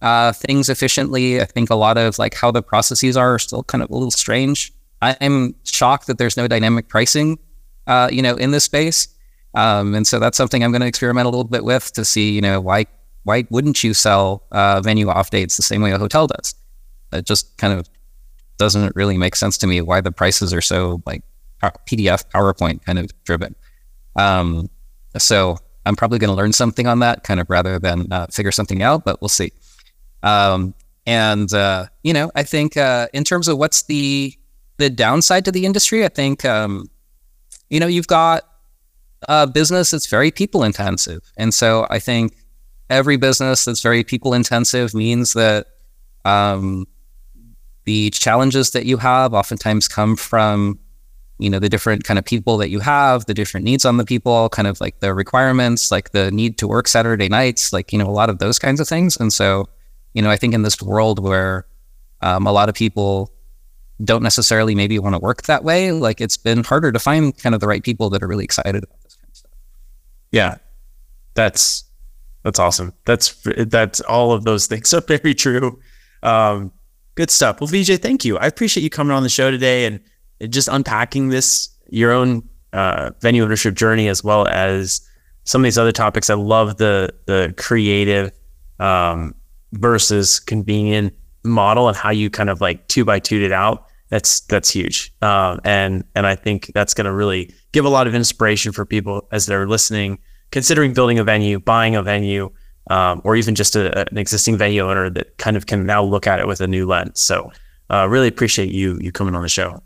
[0.00, 1.40] uh, things efficiently.
[1.40, 3.94] I think a lot of like how the processes are, are still kind of a
[3.94, 4.72] little strange.
[5.02, 7.38] I'm shocked that there's no dynamic pricing,
[7.88, 9.08] uh, you know, in this space.
[9.54, 12.32] Um, and so that's something I'm going to experiment a little bit with to see,
[12.32, 12.86] you know, why
[13.24, 16.54] why wouldn't you sell uh, venue off dates the same way a hotel does?
[17.12, 17.88] It just kind of
[18.58, 21.22] doesn't really make sense to me why the prices are so like
[21.62, 23.54] PDF PowerPoint kind of driven.
[24.16, 24.68] Um,
[25.18, 28.52] so I'm probably going to learn something on that kind of rather than uh, figure
[28.52, 29.52] something out, but we'll see.
[30.22, 30.74] Um,
[31.06, 34.34] and uh, you know, I think uh, in terms of what's the
[34.78, 36.88] the downside to the industry, I think um,
[37.70, 38.44] you know you've got
[39.28, 41.20] a business that's very people intensive.
[41.36, 42.34] And so I think
[42.90, 45.66] every business that's very people intensive means that
[46.24, 46.86] um,
[47.84, 50.78] the challenges that you have oftentimes come from
[51.38, 54.04] you know the different kind of people that you have the different needs on the
[54.04, 57.98] people kind of like the requirements like the need to work saturday nights like you
[57.98, 59.66] know a lot of those kinds of things and so
[60.14, 61.66] you know i think in this world where
[62.20, 63.32] um, a lot of people
[64.02, 67.54] don't necessarily maybe want to work that way like it's been harder to find kind
[67.54, 69.50] of the right people that are really excited about this kind of stuff.
[70.30, 70.56] yeah,
[71.34, 71.84] that's
[72.42, 72.92] that's awesome.
[73.04, 73.36] That's
[73.66, 75.78] that's all of those things are very true.
[76.22, 76.72] Um,
[77.14, 77.60] good stuff.
[77.60, 78.38] Well, Vijay, thank you.
[78.38, 80.00] I appreciate you coming on the show today and
[80.50, 85.00] just unpacking this your own uh, venue ownership journey as well as
[85.44, 86.30] some of these other topics.
[86.30, 88.32] I love the the creative
[88.80, 89.34] um,
[89.72, 91.14] versus convenient
[91.44, 93.86] model and how you kind of like two by two it out.
[94.08, 98.06] That's that's huge, um, and and I think that's going to really give a lot
[98.06, 100.18] of inspiration for people as they're listening,
[100.50, 102.50] considering building a venue, buying a venue,
[102.90, 106.26] um, or even just a, an existing venue owner that kind of can now look
[106.26, 107.20] at it with a new lens.
[107.20, 107.50] So,
[107.88, 109.82] uh, really appreciate you you coming on the show.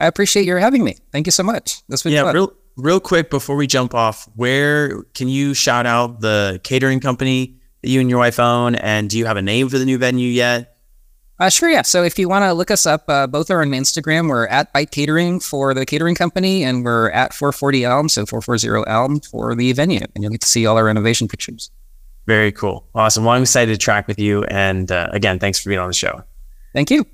[0.00, 0.96] I appreciate your having me.
[1.12, 1.86] Thank you so much.
[1.86, 2.34] This was yeah, fun.
[2.34, 7.60] real real quick before we jump off, where can you shout out the catering company
[7.82, 9.98] that you and your wife own, and do you have a name for the new
[9.98, 10.71] venue yet?
[11.42, 11.82] Uh, sure, yeah.
[11.82, 14.28] So if you want to look us up, uh, both are on Instagram.
[14.28, 18.88] We're at Bite Catering for the catering company, and we're at 440 Elm, so 440
[18.88, 20.06] Elm for the venue.
[20.14, 21.72] And you'll get to see all our renovation pictures.
[22.28, 22.86] Very cool.
[22.94, 23.24] Awesome.
[23.24, 24.44] Well, I'm excited to track with you.
[24.44, 26.22] And uh, again, thanks for being on the show.
[26.74, 27.04] Thank you.